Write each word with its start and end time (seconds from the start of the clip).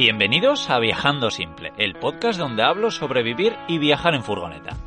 Bienvenidos 0.00 0.70
a 0.70 0.78
Viajando 0.78 1.30
Simple, 1.30 1.74
el 1.76 1.94
podcast 1.94 2.38
donde 2.38 2.62
hablo 2.62 2.90
sobre 2.90 3.22
vivir 3.22 3.54
y 3.68 3.76
viajar 3.76 4.14
en 4.14 4.22
furgoneta. 4.22 4.78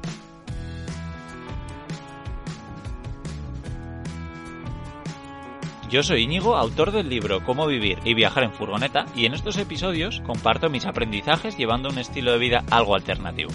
Yo 5.88 6.02
soy 6.02 6.24
Íñigo, 6.24 6.56
autor 6.56 6.92
del 6.92 7.10
libro 7.10 7.44
Cómo 7.46 7.68
vivir 7.68 8.00
y 8.04 8.16
viajar 8.16 8.44
en 8.44 8.54
furgoneta, 8.54 9.06
y 9.16 9.28
en 9.28 9.36
estos 9.36 9.58
episodios 9.58 10.20
comparto 10.22 10.72
mis 10.72 10.88
aprendizajes 10.88 11.60
llevando 11.60 11.90
un 11.90 12.00
estilo 12.00 12.32
de 12.32 12.40
vida 12.40 12.64
algo 12.72 12.96
alternativo. 12.96 13.52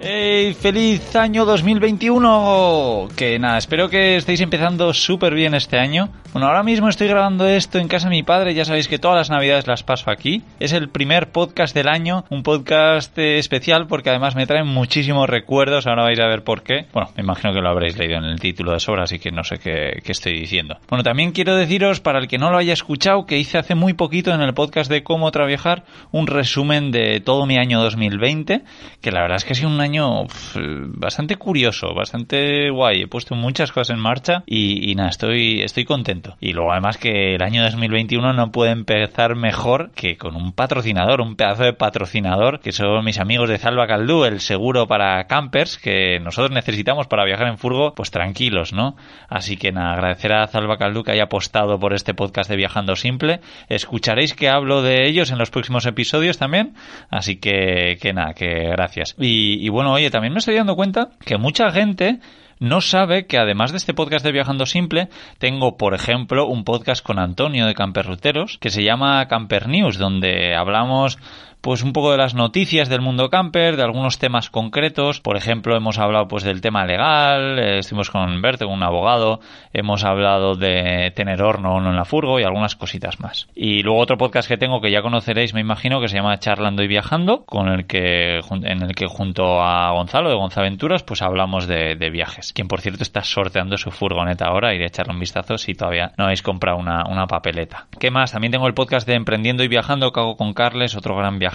¡Hey! 0.00 0.54
¡Feliz 0.54 1.16
año 1.16 1.44
2021! 1.44 3.08
Que 3.16 3.36
nada, 3.40 3.58
espero 3.58 3.88
que 3.90 4.16
estéis 4.16 4.40
empezando 4.40 4.94
súper 4.94 5.34
bien 5.34 5.54
este 5.54 5.76
año. 5.76 6.08
Bueno, 6.30 6.48
ahora 6.48 6.62
mismo 6.62 6.90
estoy 6.90 7.08
grabando 7.08 7.48
esto 7.48 7.78
en 7.78 7.88
casa 7.88 8.08
de 8.08 8.14
mi 8.14 8.22
padre, 8.22 8.52
ya 8.52 8.66
sabéis 8.66 8.86
que 8.86 8.98
todas 8.98 9.16
las 9.16 9.30
navidades 9.30 9.66
las 9.66 9.82
paso 9.82 10.10
aquí. 10.10 10.42
Es 10.60 10.74
el 10.74 10.90
primer 10.90 11.32
podcast 11.32 11.74
del 11.74 11.88
año, 11.88 12.26
un 12.28 12.42
podcast 12.42 13.18
eh, 13.18 13.38
especial 13.38 13.86
porque 13.86 14.10
además 14.10 14.36
me 14.36 14.46
traen 14.46 14.66
muchísimos 14.66 15.28
recuerdos, 15.28 15.86
ahora 15.86 16.02
vais 16.02 16.20
a 16.20 16.26
ver 16.26 16.44
por 16.44 16.62
qué. 16.62 16.84
Bueno, 16.92 17.08
me 17.16 17.22
imagino 17.22 17.54
que 17.54 17.62
lo 17.62 17.70
habréis 17.70 17.96
leído 17.96 18.18
en 18.18 18.24
el 18.24 18.38
título 18.38 18.72
de 18.72 18.78
sobra, 18.78 19.04
así 19.04 19.18
que 19.18 19.32
no 19.32 19.42
sé 19.42 19.58
qué, 19.58 20.02
qué 20.04 20.12
estoy 20.12 20.34
diciendo. 20.38 20.76
Bueno, 20.90 21.02
también 21.02 21.32
quiero 21.32 21.56
deciros, 21.56 22.00
para 22.00 22.18
el 22.18 22.28
que 22.28 22.36
no 22.36 22.50
lo 22.50 22.58
haya 22.58 22.74
escuchado, 22.74 23.24
que 23.24 23.38
hice 23.38 23.56
hace 23.56 23.74
muy 23.74 23.94
poquito 23.94 24.30
en 24.30 24.42
el 24.42 24.52
podcast 24.52 24.90
de 24.90 25.02
Cómo 25.02 25.30
Trabajar 25.30 25.84
un 26.12 26.26
resumen 26.26 26.90
de 26.90 27.20
todo 27.20 27.46
mi 27.46 27.56
año 27.56 27.80
2020, 27.80 28.64
que 29.00 29.10
la 29.12 29.22
verdad 29.22 29.38
es 29.38 29.46
que 29.46 29.54
ha 29.54 29.56
sido 29.56 29.70
un 29.70 29.80
año 29.80 30.26
bastante 30.54 31.36
curioso, 31.36 31.94
bastante 31.94 32.68
guay. 32.68 33.02
He 33.02 33.06
puesto 33.06 33.34
muchas 33.34 33.72
cosas 33.72 33.96
en 33.96 34.02
marcha 34.02 34.42
y, 34.44 34.90
y 34.90 34.94
nada, 34.94 35.08
estoy, 35.08 35.62
estoy 35.62 35.86
contento. 35.86 36.17
Y 36.40 36.52
luego 36.52 36.72
además 36.72 36.96
que 36.96 37.34
el 37.34 37.42
año 37.42 37.62
2021 37.62 38.32
no 38.32 38.52
puede 38.52 38.72
empezar 38.72 39.36
mejor 39.36 39.90
que 39.94 40.16
con 40.16 40.36
un 40.36 40.52
patrocinador, 40.52 41.20
un 41.20 41.36
pedazo 41.36 41.64
de 41.64 41.72
patrocinador, 41.72 42.60
que 42.60 42.72
son 42.72 43.04
mis 43.04 43.18
amigos 43.18 43.48
de 43.48 43.58
Salva 43.58 43.86
Caldú, 43.86 44.24
el 44.24 44.40
seguro 44.40 44.86
para 44.86 45.26
campers 45.26 45.78
que 45.78 46.20
nosotros 46.20 46.50
necesitamos 46.50 47.06
para 47.06 47.24
viajar 47.24 47.48
en 47.48 47.58
furgo, 47.58 47.94
pues 47.94 48.10
tranquilos, 48.10 48.72
¿no? 48.72 48.96
Así 49.28 49.56
que 49.56 49.72
nada, 49.72 49.92
agradecer 49.92 50.32
a 50.32 50.46
Salva 50.46 50.78
Caldú 50.78 51.02
que 51.04 51.12
haya 51.12 51.24
apostado 51.24 51.78
por 51.78 51.94
este 51.94 52.14
podcast 52.14 52.50
de 52.50 52.56
Viajando 52.56 52.96
Simple. 52.96 53.40
Escucharéis 53.68 54.34
que 54.34 54.48
hablo 54.48 54.82
de 54.82 55.06
ellos 55.06 55.30
en 55.30 55.38
los 55.38 55.50
próximos 55.50 55.86
episodios 55.86 56.38
también, 56.38 56.74
así 57.10 57.36
que, 57.36 57.98
que 58.00 58.12
nada, 58.12 58.34
que 58.34 58.68
gracias. 58.70 59.14
Y, 59.18 59.64
y 59.64 59.68
bueno, 59.68 59.92
oye, 59.92 60.10
también 60.10 60.32
me 60.32 60.38
estoy 60.38 60.56
dando 60.56 60.76
cuenta 60.76 61.10
que 61.24 61.38
mucha 61.38 61.70
gente 61.70 62.20
no 62.60 62.80
sabe 62.80 63.26
que 63.26 63.38
además 63.38 63.70
de 63.70 63.78
este 63.78 63.94
podcast 63.94 64.24
de 64.24 64.32
Viajando 64.32 64.66
Simple, 64.66 65.08
tengo, 65.38 65.76
por 65.76 65.94
ejemplo, 65.94 66.46
un 66.46 66.64
podcast 66.64 67.04
con 67.04 67.18
Antonio 67.18 67.66
de 67.66 67.74
Camperruteros 67.74 68.58
que 68.58 68.70
se 68.70 68.82
llama 68.82 69.26
Camper 69.28 69.68
News, 69.68 69.98
donde 69.98 70.54
hablamos 70.54 71.18
pues 71.60 71.82
un 71.82 71.92
poco 71.92 72.12
de 72.12 72.18
las 72.18 72.34
noticias 72.34 72.88
del 72.88 73.00
mundo 73.00 73.30
camper, 73.30 73.76
de 73.76 73.82
algunos 73.82 74.18
temas 74.18 74.50
concretos. 74.50 75.20
Por 75.20 75.36
ejemplo, 75.36 75.76
hemos 75.76 75.98
hablado 75.98 76.28
pues 76.28 76.44
del 76.44 76.60
tema 76.60 76.86
legal, 76.86 77.58
eh, 77.58 77.78
estuvimos 77.78 78.10
con 78.10 78.40
Berto, 78.40 78.68
un 78.68 78.82
abogado, 78.82 79.40
hemos 79.72 80.04
hablado 80.04 80.54
de 80.54 81.12
tener 81.16 81.42
horno 81.42 81.74
o 81.74 81.80
no 81.80 81.90
en 81.90 81.96
la 81.96 82.04
furgo 82.04 82.38
y 82.38 82.44
algunas 82.44 82.76
cositas 82.76 83.20
más. 83.20 83.48
Y 83.54 83.82
luego 83.82 83.98
otro 83.98 84.18
podcast 84.18 84.48
que 84.48 84.56
tengo 84.56 84.80
que 84.80 84.90
ya 84.90 85.02
conoceréis, 85.02 85.52
me 85.52 85.60
imagino, 85.60 86.00
que 86.00 86.08
se 86.08 86.16
llama 86.16 86.38
Charlando 86.38 86.82
y 86.82 86.88
Viajando, 86.88 87.44
con 87.44 87.68
el 87.68 87.86
que 87.86 88.40
en 88.50 88.82
el 88.82 88.94
que 88.94 89.06
junto 89.06 89.60
a 89.60 89.90
Gonzalo 89.92 90.30
de 90.30 90.36
Gonzaventuras, 90.36 91.02
pues 91.02 91.22
hablamos 91.22 91.66
de, 91.66 91.96
viajes. 92.08 92.54
Quien 92.54 92.68
por 92.68 92.80
cierto 92.80 93.02
está 93.02 93.22
sorteando 93.22 93.76
su 93.76 93.90
furgoneta 93.90 94.46
ahora, 94.46 94.74
iré 94.74 94.84
a 94.84 94.88
echarle 94.88 95.12
un 95.12 95.20
vistazo 95.20 95.58
si 95.58 95.74
todavía 95.74 96.12
no 96.16 96.24
habéis 96.24 96.42
comprado 96.42 96.78
una, 96.78 97.04
una 97.06 97.26
papeleta. 97.26 97.86
¿Qué 98.00 98.10
más? 98.10 98.32
También 98.32 98.52
tengo 98.52 98.66
el 98.66 98.72
podcast 98.72 99.06
de 99.06 99.14
Emprendiendo 99.14 99.62
y 99.62 99.68
Viajando 99.68 100.10
que 100.12 100.20
hago 100.20 100.36
con 100.36 100.54
Carles, 100.54 100.96
otro 100.96 101.14
gran 101.16 101.38
viajero 101.38 101.47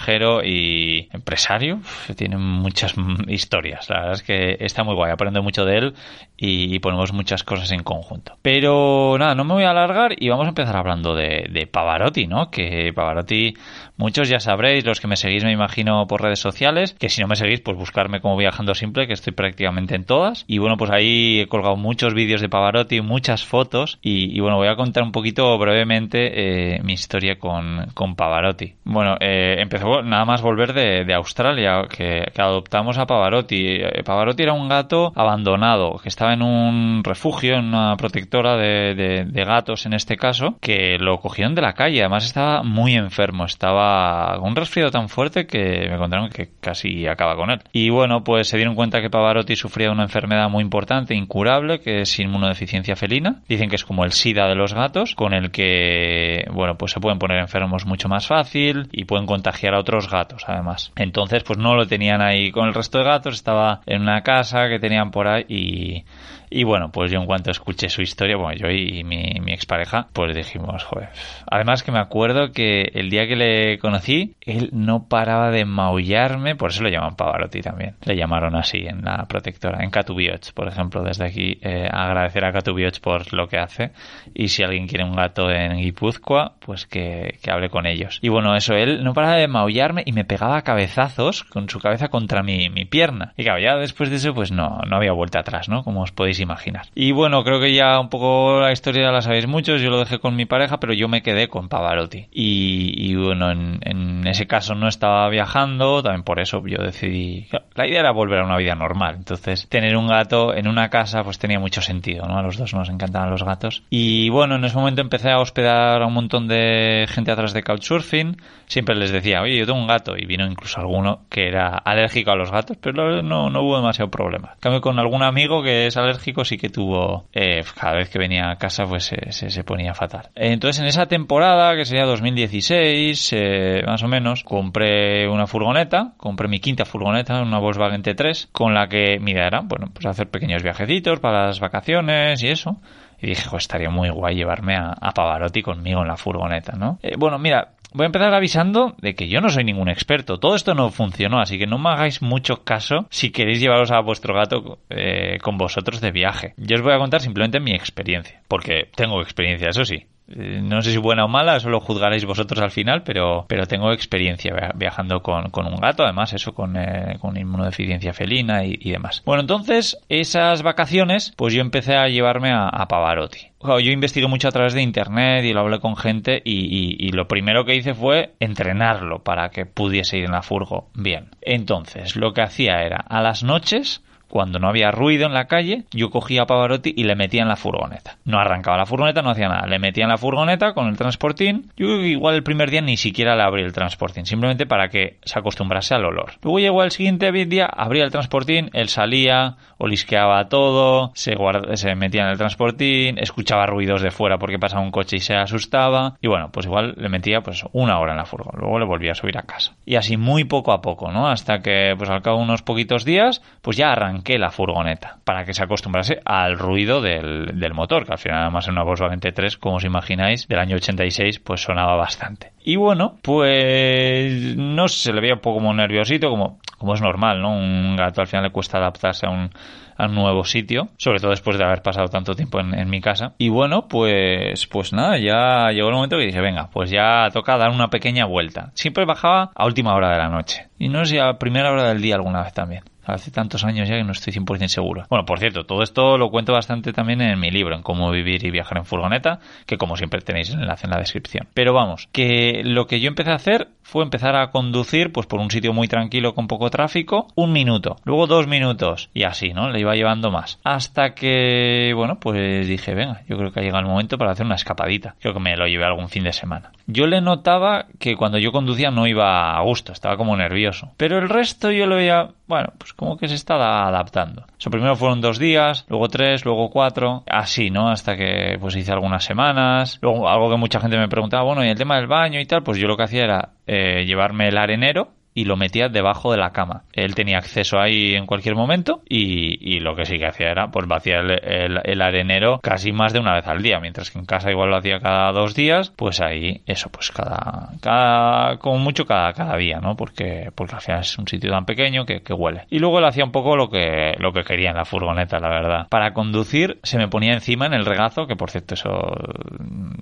y 0.44 1.08
empresario. 1.12 1.80
Tiene 2.16 2.36
muchas 2.36 2.94
historias. 3.28 3.88
La 3.88 3.96
verdad 4.00 4.12
es 4.14 4.22
que 4.22 4.56
está 4.60 4.84
muy 4.84 4.94
guay. 4.94 5.12
Aprendo 5.12 5.42
mucho 5.42 5.64
de 5.64 5.78
él 5.78 5.94
y, 6.36 6.78
ponemos 6.80 7.12
muchas 7.12 7.44
cosas 7.44 7.70
en 7.72 7.82
conjunto. 7.82 8.36
Pero 8.42 9.16
nada, 9.18 9.34
no 9.34 9.44
me 9.44 9.54
voy 9.54 9.64
a 9.64 9.70
alargar 9.70 10.14
y 10.18 10.28
vamos 10.28 10.46
a 10.46 10.50
empezar 10.50 10.76
hablando 10.76 11.14
de, 11.14 11.68
Pavarotti, 11.70 12.26
¿no? 12.26 12.50
Que 12.50 12.92
Pavarotti, 12.94 13.54
muchos 13.96 14.28
ya 14.28 14.40
sabréis, 14.40 14.84
los 14.84 15.00
que 15.00 15.06
me 15.06 15.16
seguís 15.16 15.44
me 15.44 15.52
imagino 15.52 16.06
por 16.06 16.22
redes 16.22 16.40
sociales, 16.40 16.94
que 16.94 17.08
si 17.08 17.20
no 17.22 17.28
me 17.28 17.36
seguís, 17.36 17.60
pues 17.60 17.76
buscarme 17.76 18.20
como 18.20 18.36
Viajando 18.36 18.74
Simple, 18.74 19.06
que 19.06 19.14
estoy 19.14 19.32
prácticamente 19.32 19.94
en 19.94 20.04
todas. 20.04 20.44
Y 20.46 20.58
bueno, 20.58 20.76
pues 20.76 20.90
ahí 20.90 21.40
he 21.40 21.46
colgado 21.46 21.76
muchos 21.76 22.14
vídeos 22.14 22.40
de 22.40 22.48
Pavarotti, 22.48 23.00
muchas 23.00 23.44
fotos 23.44 23.98
y, 24.02 24.38
bueno, 24.40 24.56
voy 24.56 24.68
a 24.68 24.76
contar 24.76 25.02
un 25.04 25.12
poquito 25.12 25.56
brevemente 25.58 26.74
eh, 26.76 26.82
mi 26.82 26.92
historia 26.92 27.38
con, 27.38 27.86
con 27.94 28.16
Pavarotti. 28.16 28.74
Bueno, 28.84 29.16
eh, 29.20 29.56
empezó 29.84 30.02
nada 30.02 30.24
más 30.24 30.42
volver 30.42 30.72
de, 30.72 31.04
de 31.04 31.14
Australia, 31.14 31.82
que, 31.88 32.24
adoptamos 32.36 32.98
a 32.98 33.06
Pavarotti. 33.06 33.80
Pavarotti 34.04 34.42
era 34.42 34.52
un 34.52 34.68
gato 34.68 35.12
abandonado, 35.14 35.98
que 36.02 36.08
estaba 36.08 36.32
en 36.32 36.42
un 36.42 37.02
refugio, 37.04 37.56
en 37.56 37.66
una 37.66 37.96
protectora 37.96 38.56
de, 38.56 38.94
de, 38.94 39.24
de, 39.24 39.44
gatos 39.44 39.86
en 39.86 39.94
este 39.94 40.16
caso, 40.16 40.56
que 40.60 40.98
lo 40.98 41.18
cogieron 41.18 41.54
de 41.54 41.62
la 41.62 41.74
calle. 41.74 42.00
Además 42.00 42.24
estaba 42.24 42.62
muy 42.62 42.94
enfermo, 42.94 43.44
estaba 43.44 44.36
con 44.38 44.50
un 44.50 44.56
resfriado 44.56 44.90
tan 44.90 45.08
fuerte 45.08 45.46
que 45.46 45.88
me 45.90 45.98
contaron 45.98 46.30
que 46.30 46.48
casi 46.60 47.06
acaba 47.06 47.36
con 47.36 47.50
él. 47.50 47.60
Y 47.72 47.90
bueno, 47.90 48.24
pues 48.24 48.48
se 48.48 48.56
dieron 48.56 48.74
cuenta 48.74 49.00
que 49.00 49.10
Pavarotti 49.10 49.56
sufría 49.56 49.90
una 49.90 50.04
enfermedad 50.04 50.48
muy 50.48 50.62
importante, 50.62 51.14
incurable, 51.14 51.80
que 51.80 52.02
es 52.02 52.18
inmunodeficiencia 52.18 52.96
felina. 52.96 53.42
Dicen 53.48 53.68
que 53.68 53.76
es 53.76 53.84
como 53.84 54.04
el 54.04 54.12
SIDA 54.12 54.48
de 54.48 54.54
los 54.54 54.74
gatos, 54.74 55.14
con 55.14 55.34
el 55.34 55.50
que, 55.50 56.46
bueno, 56.52 56.76
pues 56.76 56.92
se 56.92 57.00
pueden 57.00 57.18
poner 57.18 57.38
enfermos 57.38 57.86
mucho 57.86 58.08
más 58.08 58.26
fácil 58.26 58.88
y 58.92 59.04
pueden 59.04 59.26
contagiar 59.26 59.73
a 59.74 59.80
otros 59.80 60.10
gatos, 60.10 60.44
además. 60.46 60.92
Entonces, 60.96 61.42
pues 61.42 61.58
no 61.58 61.74
lo 61.74 61.86
tenían 61.86 62.22
ahí 62.22 62.50
con 62.50 62.68
el 62.68 62.74
resto 62.74 62.98
de 62.98 63.04
gatos, 63.04 63.34
estaba 63.34 63.80
en 63.86 64.02
una 64.02 64.22
casa 64.22 64.68
que 64.68 64.78
tenían 64.78 65.10
por 65.10 65.28
ahí 65.28 65.44
y, 65.48 66.04
y 66.50 66.64
bueno, 66.64 66.90
pues 66.92 67.10
yo 67.10 67.18
en 67.18 67.26
cuanto 67.26 67.50
escuché 67.50 67.88
su 67.88 68.02
historia, 68.02 68.36
bueno, 68.36 68.56
yo 68.56 68.70
y 68.70 69.02
mi, 69.04 69.40
mi 69.40 69.52
expareja, 69.52 70.06
pues 70.12 70.34
dijimos, 70.34 70.84
joder. 70.84 71.08
Además 71.50 71.82
que 71.82 71.92
me 71.92 71.98
acuerdo 71.98 72.52
que 72.52 72.90
el 72.94 73.10
día 73.10 73.26
que 73.26 73.36
le 73.36 73.78
conocí, 73.78 74.36
él 74.40 74.70
no 74.72 75.08
paraba 75.08 75.50
de 75.50 75.64
maullarme, 75.64 76.54
por 76.54 76.70
eso 76.70 76.82
lo 76.82 76.90
llaman 76.90 77.16
Pavarotti 77.16 77.60
también. 77.60 77.96
Le 78.04 78.16
llamaron 78.16 78.54
así 78.54 78.78
en 78.86 79.02
la 79.02 79.24
protectora, 79.26 79.82
en 79.82 79.90
Catubioch, 79.90 80.52
por 80.52 80.68
ejemplo, 80.68 81.02
desde 81.02 81.26
aquí 81.26 81.58
eh, 81.60 81.88
agradecer 81.90 82.44
a 82.44 82.52
Catubioch 82.52 83.00
por 83.00 83.32
lo 83.32 83.48
que 83.48 83.58
hace. 83.58 83.90
Y 84.32 84.48
si 84.48 84.62
alguien 84.62 84.86
quiere 84.86 85.04
un 85.04 85.16
gato 85.16 85.50
en 85.50 85.78
Guipúzcoa, 85.78 86.54
pues 86.60 86.86
que, 86.86 87.38
que 87.42 87.50
hable 87.50 87.68
con 87.68 87.86
ellos. 87.86 88.18
Y 88.22 88.28
bueno, 88.28 88.54
eso, 88.54 88.74
él 88.74 89.02
no 89.02 89.12
paraba 89.12 89.36
de 89.36 89.48
maullarme 89.48 89.63
y 89.68 90.12
me 90.12 90.24
pegaba 90.24 90.62
cabezazos 90.62 91.44
con 91.44 91.68
su 91.68 91.80
cabeza 91.80 92.08
contra 92.08 92.42
mi, 92.42 92.68
mi 92.68 92.84
pierna. 92.84 93.32
Y 93.36 93.44
claro, 93.44 93.60
ya 93.60 93.76
después 93.76 94.10
de 94.10 94.16
eso, 94.16 94.34
pues 94.34 94.52
no, 94.52 94.80
no 94.88 94.96
había 94.96 95.12
vuelta 95.12 95.40
atrás, 95.40 95.68
¿no? 95.68 95.82
Como 95.82 96.02
os 96.02 96.12
podéis 96.12 96.40
imaginar. 96.40 96.86
Y 96.94 97.12
bueno, 97.12 97.42
creo 97.44 97.60
que 97.60 97.74
ya 97.74 97.98
un 97.98 98.08
poco 98.08 98.60
la 98.60 98.72
historia 98.72 99.10
la 99.10 99.22
sabéis 99.22 99.46
muchos, 99.46 99.80
yo 99.80 99.90
lo 99.90 99.98
dejé 99.98 100.18
con 100.18 100.36
mi 100.36 100.46
pareja, 100.46 100.78
pero 100.78 100.92
yo 100.92 101.08
me 101.08 101.22
quedé 101.22 101.48
con 101.48 101.68
Pavarotti. 101.68 102.28
Y, 102.32 102.94
y 102.96 103.14
bueno, 103.14 103.50
en, 103.50 103.78
en, 103.82 104.26
ese 104.26 104.46
caso 104.46 104.74
no 104.74 104.88
estaba 104.88 105.28
viajando, 105.28 106.02
también 106.02 106.22
por 106.22 106.40
eso 106.40 106.62
yo 106.66 106.78
decidí... 106.82 107.46
La 107.74 107.86
idea 107.86 108.00
era 108.00 108.12
volver 108.12 108.40
a 108.40 108.44
una 108.44 108.56
vida 108.56 108.74
normal, 108.74 109.16
entonces 109.18 109.68
tener 109.68 109.96
un 109.96 110.06
gato 110.06 110.54
en 110.54 110.68
una 110.68 110.88
casa 110.90 111.24
pues 111.24 111.38
tenía 111.38 111.58
mucho 111.58 111.82
sentido, 111.82 112.26
¿no? 112.26 112.38
A 112.38 112.42
los 112.42 112.56
dos 112.56 112.74
nos 112.74 112.88
encantaban 112.88 113.30
los 113.30 113.42
gatos. 113.42 113.82
Y 113.90 114.28
bueno, 114.30 114.56
en 114.56 114.64
ese 114.64 114.76
momento 114.76 115.00
empecé 115.00 115.30
a 115.30 115.38
hospedar 115.38 116.02
a 116.02 116.06
un 116.06 116.14
montón 116.14 116.48
de 116.48 117.06
gente 117.08 117.30
atrás 117.30 117.52
de 117.52 117.62
Couchsurfing, 117.62 118.36
siempre 118.66 118.94
les 118.94 119.10
decía, 119.10 119.42
oye, 119.42 119.53
yo 119.58 119.66
tengo 119.66 119.78
un 119.78 119.86
gato, 119.86 120.16
y 120.16 120.26
vino 120.26 120.46
incluso 120.46 120.80
alguno 120.80 121.22
que 121.28 121.48
era 121.48 121.68
alérgico 121.68 122.30
a 122.30 122.36
los 122.36 122.50
gatos, 122.50 122.76
pero 122.80 123.22
no, 123.22 123.50
no 123.50 123.62
hubo 123.62 123.76
demasiado 123.76 124.10
problema. 124.10 124.52
En 124.54 124.60
cambio, 124.60 124.80
con 124.80 124.98
algún 124.98 125.22
amigo 125.22 125.62
que 125.62 125.86
es 125.86 125.96
alérgico 125.96 126.44
sí 126.44 126.56
que 126.56 126.68
tuvo, 126.68 127.26
eh, 127.32 127.62
cada 127.78 127.96
vez 127.96 128.08
que 128.08 128.18
venía 128.18 128.50
a 128.50 128.56
casa 128.56 128.84
pues 128.84 129.04
se, 129.04 129.32
se, 129.32 129.64
ponía 129.64 129.94
fatal. 129.94 130.30
Entonces 130.34 130.80
en 130.80 130.86
esa 130.86 131.06
temporada, 131.06 131.76
que 131.76 131.84
sería 131.84 132.04
2016, 132.04 133.32
eh, 133.32 133.82
más 133.86 134.02
o 134.02 134.08
menos, 134.08 134.44
compré 134.44 135.28
una 135.28 135.46
furgoneta, 135.46 136.12
compré 136.16 136.48
mi 136.48 136.60
quinta 136.60 136.84
furgoneta, 136.84 137.42
una 137.42 137.58
Volkswagen 137.58 138.02
T3, 138.02 138.48
con 138.52 138.74
la 138.74 138.88
que 138.88 139.18
mi 139.20 139.32
idea 139.32 139.46
era, 139.46 139.60
bueno, 139.60 139.90
pues 139.92 140.06
hacer 140.06 140.28
pequeños 140.28 140.62
viajecitos 140.62 141.20
para 141.20 141.46
las 141.46 141.60
vacaciones 141.60 142.42
y 142.42 142.48
eso. 142.48 142.80
Y 143.24 143.28
dije, 143.28 143.48
estaría 143.56 143.88
muy 143.88 144.10
guay 144.10 144.36
llevarme 144.36 144.76
a, 144.76 145.10
Pavarotti 145.14 145.62
conmigo 145.62 146.02
en 146.02 146.08
la 146.08 146.18
furgoneta, 146.18 146.76
¿no? 146.76 146.98
Eh, 147.02 147.14
bueno, 147.16 147.38
mira, 147.38 147.72
voy 147.94 148.04
a 148.04 148.06
empezar 148.06 148.34
avisando 148.34 148.94
de 148.98 149.14
que 149.14 149.28
yo 149.28 149.40
no 149.40 149.48
soy 149.48 149.64
ningún 149.64 149.88
experto. 149.88 150.38
Todo 150.38 150.54
esto 150.54 150.74
no 150.74 150.90
funcionó, 150.90 151.40
así 151.40 151.58
que 151.58 151.66
no 151.66 151.78
me 151.78 151.88
hagáis 151.88 152.20
mucho 152.20 152.64
caso 152.64 153.06
si 153.08 153.30
queréis 153.30 153.60
llevaros 153.60 153.90
a 153.92 154.00
vuestro 154.00 154.34
gato 154.34 154.78
eh, 154.90 155.38
con 155.40 155.56
vosotros 155.56 156.02
de 156.02 156.10
viaje. 156.10 156.52
Yo 156.58 156.76
os 156.76 156.82
voy 156.82 156.92
a 156.92 156.98
contar 156.98 157.22
simplemente 157.22 157.60
mi 157.60 157.72
experiencia, 157.72 158.42
porque 158.46 158.90
tengo 158.94 159.22
experiencia, 159.22 159.70
eso 159.70 159.86
sí. 159.86 160.06
Eh, 160.28 160.60
no 160.62 160.80
sé 160.80 160.92
si 160.92 160.96
buena 160.96 161.24
o 161.24 161.28
mala, 161.28 161.56
eso 161.56 161.68
lo 161.68 161.80
juzgaréis 161.80 162.24
vosotros 162.24 162.60
al 162.62 162.70
final, 162.70 163.02
pero, 163.02 163.44
pero 163.48 163.66
tengo 163.66 163.92
experiencia 163.92 164.72
viajando 164.74 165.20
con, 165.20 165.50
un 165.66 165.76
gato, 165.76 166.02
además 166.02 166.32
eso 166.32 166.54
con, 166.54 166.76
eh, 166.76 167.18
con 167.20 167.36
inmunodeficiencia 167.36 168.12
felina 168.12 168.64
y, 168.64 168.90
demás. 168.90 169.22
Bueno, 169.26 169.42
entonces 169.42 169.98
esas 170.08 170.62
vacaciones, 170.62 171.34
pues 171.36 171.52
yo 171.52 171.60
empecé 171.60 171.96
a 171.96 172.08
llevarme 172.08 172.52
a, 172.52 172.70
Pavarotti. 172.88 173.38
yo 173.60 173.90
investigué 173.90 174.28
mucho 174.28 174.48
a 174.48 174.52
través 174.52 174.74
de 174.74 174.82
internet 174.82 175.44
y 175.44 175.52
lo 175.52 175.60
hablé 175.60 175.80
con 175.80 175.96
gente 175.96 176.40
y, 176.44 176.96
y, 176.98 177.10
lo 177.10 177.26
primero 177.26 177.64
que 177.64 177.74
hice 177.74 177.94
fue 177.94 178.34
entrenarlo 178.40 179.22
para 179.22 179.48
que 179.48 179.66
pudiese 179.66 180.18
ir 180.18 180.24
en 180.24 180.32
la 180.32 180.42
furgo 180.42 180.88
bien. 180.94 181.30
Entonces, 181.40 182.16
lo 182.16 182.32
que 182.32 182.42
hacía 182.42 182.82
era 182.82 182.98
a 183.08 183.22
las 183.22 183.42
noches 183.42 184.02
cuando 184.34 184.58
no 184.58 184.68
había 184.68 184.90
ruido 184.90 185.26
en 185.26 185.32
la 185.32 185.44
calle, 185.44 185.84
yo 185.92 186.10
cogía 186.10 186.42
a 186.42 186.46
Pavarotti 186.46 186.92
y 186.96 187.04
le 187.04 187.14
metía 187.14 187.42
en 187.42 187.48
la 187.48 187.54
furgoneta. 187.54 188.16
No 188.24 188.40
arrancaba 188.40 188.76
la 188.76 188.84
furgoneta, 188.84 189.22
no 189.22 189.30
hacía 189.30 189.48
nada. 189.48 189.68
Le 189.68 189.78
metía 189.78 190.02
en 190.02 190.10
la 190.10 190.18
furgoneta 190.18 190.74
con 190.74 190.88
el 190.88 190.96
transportín. 190.96 191.70
Yo 191.76 191.86
igual 192.00 192.34
el 192.34 192.42
primer 192.42 192.68
día 192.68 192.80
ni 192.80 192.96
siquiera 192.96 193.36
le 193.36 193.44
abrí 193.44 193.62
el 193.62 193.72
transportín, 193.72 194.26
simplemente 194.26 194.66
para 194.66 194.88
que 194.88 195.18
se 195.22 195.38
acostumbrase 195.38 195.94
al 195.94 196.04
olor. 196.04 196.32
Luego 196.42 196.58
llegó 196.58 196.82
el 196.82 196.90
siguiente 196.90 197.30
día, 197.30 197.66
abría 197.66 198.02
el 198.02 198.10
transportín, 198.10 198.70
él 198.72 198.88
salía, 198.88 199.54
olisqueaba 199.78 200.48
todo, 200.48 201.12
se, 201.14 201.36
se 201.74 201.94
metía 201.94 202.22
en 202.22 202.30
el 202.30 202.36
transportín, 202.36 203.18
escuchaba 203.18 203.66
ruidos 203.66 204.02
de 204.02 204.10
fuera 204.10 204.38
porque 204.38 204.58
pasaba 204.58 204.82
un 204.82 204.90
coche 204.90 205.18
y 205.18 205.20
se 205.20 205.36
asustaba. 205.36 206.16
Y 206.20 206.26
bueno, 206.26 206.50
pues 206.50 206.66
igual 206.66 206.94
le 206.96 207.08
metía 207.08 207.42
pues 207.42 207.62
una 207.72 208.00
hora 208.00 208.10
en 208.10 208.18
la 208.18 208.24
furgoneta. 208.24 208.58
Luego 208.58 208.80
le 208.80 208.84
volvía 208.84 209.12
a 209.12 209.14
subir 209.14 209.38
a 209.38 209.42
casa. 209.42 209.76
Y 209.86 209.94
así 209.94 210.16
muy 210.16 210.42
poco 210.42 210.72
a 210.72 210.82
poco, 210.82 211.12
¿no? 211.12 211.28
Hasta 211.28 211.60
que 211.60 211.94
pues 211.96 212.10
al 212.10 212.22
cabo 212.22 212.38
de 212.38 212.42
unos 212.42 212.62
poquitos 212.62 213.04
días, 213.04 213.40
pues 213.62 213.76
ya 213.76 213.92
arrancó 213.92 214.23
que 214.24 214.38
la 214.38 214.50
furgoneta 214.50 215.18
para 215.24 215.44
que 215.44 215.54
se 215.54 215.62
acostumbrase 215.62 216.20
al 216.24 216.58
ruido 216.58 217.00
del, 217.00 217.58
del 217.58 217.74
motor, 217.74 218.04
que 218.04 218.12
al 218.12 218.18
final 218.18 218.42
además 218.42 218.66
en 218.66 218.72
una 218.72 218.82
Volkswagen 218.82 219.20
T3, 219.20 219.58
como 219.58 219.76
os 219.76 219.84
imagináis, 219.84 220.48
del 220.48 220.58
año 220.58 220.76
86, 220.76 221.38
pues 221.38 221.62
sonaba 221.62 221.94
bastante. 221.94 222.52
Y 222.64 222.76
bueno, 222.76 223.18
pues 223.22 224.56
no 224.56 224.88
se 224.88 225.12
le 225.12 225.20
veía 225.20 225.34
un 225.34 225.40
poco 225.40 225.58
como 225.58 225.74
nerviosito, 225.74 226.30
como, 226.30 226.58
como 226.78 226.94
es 226.94 227.02
normal, 227.02 227.40
¿no? 227.42 227.56
Un 227.56 227.94
gato 227.96 228.22
al 228.22 228.26
final 228.26 228.44
le 228.44 228.50
cuesta 228.50 228.78
adaptarse 228.78 229.26
a 229.26 229.30
un, 229.30 229.50
a 229.96 230.06
un 230.06 230.14
nuevo 230.14 230.44
sitio, 230.44 230.88
sobre 230.96 231.20
todo 231.20 231.30
después 231.30 231.58
de 231.58 231.64
haber 231.64 231.82
pasado 231.82 232.08
tanto 232.08 232.34
tiempo 232.34 232.60
en, 232.60 232.88
mi 232.88 233.00
casa. 233.00 233.34
Y 233.38 233.48
bueno, 233.48 233.86
pues, 233.88 234.66
pues 234.66 234.92
nada, 234.92 235.18
ya 235.18 235.70
llegó 235.72 235.88
el 235.88 235.94
momento 235.94 236.16
que 236.16 236.26
dije, 236.26 236.40
venga, 236.40 236.70
pues 236.72 236.90
ya 236.90 237.28
toca 237.32 237.56
dar 237.56 237.70
una 237.70 237.88
pequeña 237.88 238.24
vuelta. 238.26 238.70
Siempre 238.74 239.04
bajaba 239.04 239.50
a 239.54 239.66
última 239.66 239.94
hora 239.94 240.10
de 240.10 240.18
la 240.18 240.28
noche. 240.28 240.68
Y 240.78 240.88
no 240.88 241.04
sé 241.04 241.20
a 241.20 241.38
primera 241.38 241.70
hora 241.70 241.88
del 241.88 242.02
día 242.02 242.14
alguna 242.16 242.42
vez 242.42 242.52
también. 242.52 242.82
Hace 243.06 243.30
tantos 243.30 243.64
años 243.64 243.88
ya 243.88 243.96
que 243.96 244.04
no 244.04 244.12
estoy 244.12 244.32
100% 244.32 244.68
seguro. 244.68 245.06
Bueno, 245.08 245.24
por 245.24 245.38
cierto, 245.38 245.64
todo 245.64 245.82
esto 245.82 246.18
lo 246.18 246.30
cuento 246.30 246.52
bastante 246.52 246.92
también 246.92 247.20
en 247.20 247.38
mi 247.38 247.50
libro, 247.50 247.74
en 247.74 247.82
cómo 247.82 248.10
vivir 248.10 248.44
y 248.44 248.50
viajar 248.50 248.78
en 248.78 248.84
furgoneta, 248.84 249.40
que 249.66 249.78
como 249.78 249.96
siempre 249.96 250.20
tenéis 250.20 250.50
el 250.50 250.60
enlace 250.60 250.86
en 250.86 250.90
la 250.90 250.98
descripción. 250.98 251.48
Pero 251.54 251.72
vamos, 251.72 252.08
que 252.12 252.62
lo 252.64 252.86
que 252.86 253.00
yo 253.00 253.08
empecé 253.08 253.30
a 253.30 253.36
hacer 253.36 253.68
fue 253.82 254.02
empezar 254.02 254.34
a 254.34 254.50
conducir 254.50 255.12
pues 255.12 255.26
por 255.26 255.40
un 255.40 255.50
sitio 255.50 255.72
muy 255.72 255.88
tranquilo 255.88 256.34
con 256.34 256.48
poco 256.48 256.70
tráfico, 256.70 257.28
un 257.34 257.52
minuto, 257.52 257.96
luego 258.04 258.26
dos 258.26 258.46
minutos 258.46 259.10
y 259.14 259.24
así, 259.24 259.52
¿no? 259.52 259.70
Le 259.70 259.80
iba 259.80 259.94
llevando 259.94 260.30
más. 260.30 260.58
Hasta 260.64 261.14
que, 261.14 261.92
bueno, 261.94 262.18
pues 262.18 262.66
dije, 262.66 262.94
venga, 262.94 263.22
yo 263.28 263.36
creo 263.36 263.52
que 263.52 263.60
ha 263.60 263.62
llegado 263.62 263.80
el 263.80 263.90
momento 263.90 264.18
para 264.18 264.32
hacer 264.32 264.46
una 264.46 264.54
escapadita. 264.54 265.14
Creo 265.20 265.34
que 265.34 265.40
me 265.40 265.56
lo 265.56 265.66
llevé 265.66 265.84
algún 265.84 266.08
fin 266.08 266.24
de 266.24 266.32
semana. 266.32 266.72
Yo 266.86 267.06
le 267.06 267.20
notaba 267.20 267.86
que 267.98 268.16
cuando 268.16 268.38
yo 268.38 268.52
conducía 268.52 268.90
no 268.90 269.06
iba 269.06 269.56
a 269.56 269.62
gusto, 269.62 269.92
estaba 269.92 270.16
como 270.16 270.36
nervioso. 270.36 270.92
Pero 270.96 271.18
el 271.18 271.28
resto 271.28 271.70
yo 271.70 271.86
lo 271.86 271.96
veía, 271.96 272.30
bueno, 272.46 272.72
pues 272.78 272.93
como 272.96 273.16
que 273.16 273.28
se 273.28 273.34
estaba 273.34 273.86
adaptando. 273.86 274.46
Eso 274.58 274.70
primero 274.70 274.96
fueron 274.96 275.20
dos 275.20 275.38
días, 275.38 275.84
luego 275.88 276.08
tres, 276.08 276.44
luego 276.44 276.70
cuatro, 276.70 277.22
así, 277.26 277.70
¿no? 277.70 277.88
Hasta 277.88 278.16
que 278.16 278.56
pues 278.60 278.76
hice 278.76 278.92
algunas 278.92 279.24
semanas. 279.24 279.98
Luego 280.02 280.28
algo 280.28 280.50
que 280.50 280.56
mucha 280.56 280.80
gente 280.80 280.98
me 280.98 281.08
preguntaba, 281.08 281.44
bueno, 281.44 281.64
y 281.64 281.68
el 281.68 281.78
tema 281.78 281.96
del 281.96 282.06
baño 282.06 282.40
y 282.40 282.46
tal, 282.46 282.62
pues 282.62 282.78
yo 282.78 282.86
lo 282.86 282.96
que 282.96 283.04
hacía 283.04 283.24
era 283.24 283.48
eh, 283.66 284.04
llevarme 284.06 284.48
el 284.48 284.58
arenero 284.58 285.08
y 285.34 285.44
lo 285.44 285.56
metía 285.56 285.88
debajo 285.88 286.30
de 286.32 286.38
la 286.38 286.50
cama. 286.50 286.84
Él 286.92 287.14
tenía 287.14 287.38
acceso 287.38 287.80
ahí 287.80 288.14
en 288.14 288.26
cualquier 288.26 288.54
momento 288.54 289.02
y, 289.08 289.58
y 289.60 289.80
lo 289.80 289.96
que 289.96 290.06
sí 290.06 290.18
que 290.18 290.26
hacía 290.26 290.50
era 290.50 290.68
pues 290.68 290.86
vaciar 290.86 291.24
el, 291.44 292.02
arenero 292.02 292.60
casi 292.62 292.92
más 292.92 293.12
de 293.12 293.18
una 293.18 293.34
vez 293.34 293.46
al 293.46 293.62
día, 293.62 293.80
mientras 293.80 294.10
que 294.10 294.18
en 294.18 294.26
casa 294.26 294.50
igual 294.50 294.70
lo 294.70 294.76
hacía 294.76 295.00
cada 295.00 295.32
dos 295.32 295.54
días, 295.54 295.92
pues 295.96 296.20
ahí 296.20 296.62
eso 296.66 296.88
pues 296.90 297.10
cada, 297.10 298.56
como 298.58 298.78
mucho 298.78 299.06
cada, 299.06 299.32
cada 299.32 299.56
día, 299.56 299.80
¿no? 299.80 299.96
Porque, 299.96 300.50
porque 300.54 300.76
al 300.76 300.80
final 300.80 301.00
es 301.00 301.18
un 301.18 301.26
sitio 301.26 301.50
tan 301.50 301.64
pequeño 301.64 302.04
que, 302.04 302.22
que 302.22 302.32
huele. 302.32 302.66
Y 302.70 302.78
luego 302.78 302.98
él 302.98 303.04
hacía 303.06 303.24
un 303.24 303.32
poco 303.32 303.56
lo 303.56 303.68
que, 303.68 304.14
lo 304.18 304.32
que 304.32 304.44
quería 304.44 304.70
en 304.70 304.76
la 304.76 304.84
furgoneta, 304.84 305.38
la 305.40 305.48
verdad. 305.48 305.86
Para 305.88 306.12
conducir 306.12 306.78
se 306.82 306.98
me 306.98 307.08
ponía 307.08 307.32
encima 307.32 307.66
en 307.66 307.74
el 307.74 307.84
regazo, 307.84 308.26
que 308.26 308.36
por 308.36 308.50
cierto 308.50 308.74
eso 308.74 308.90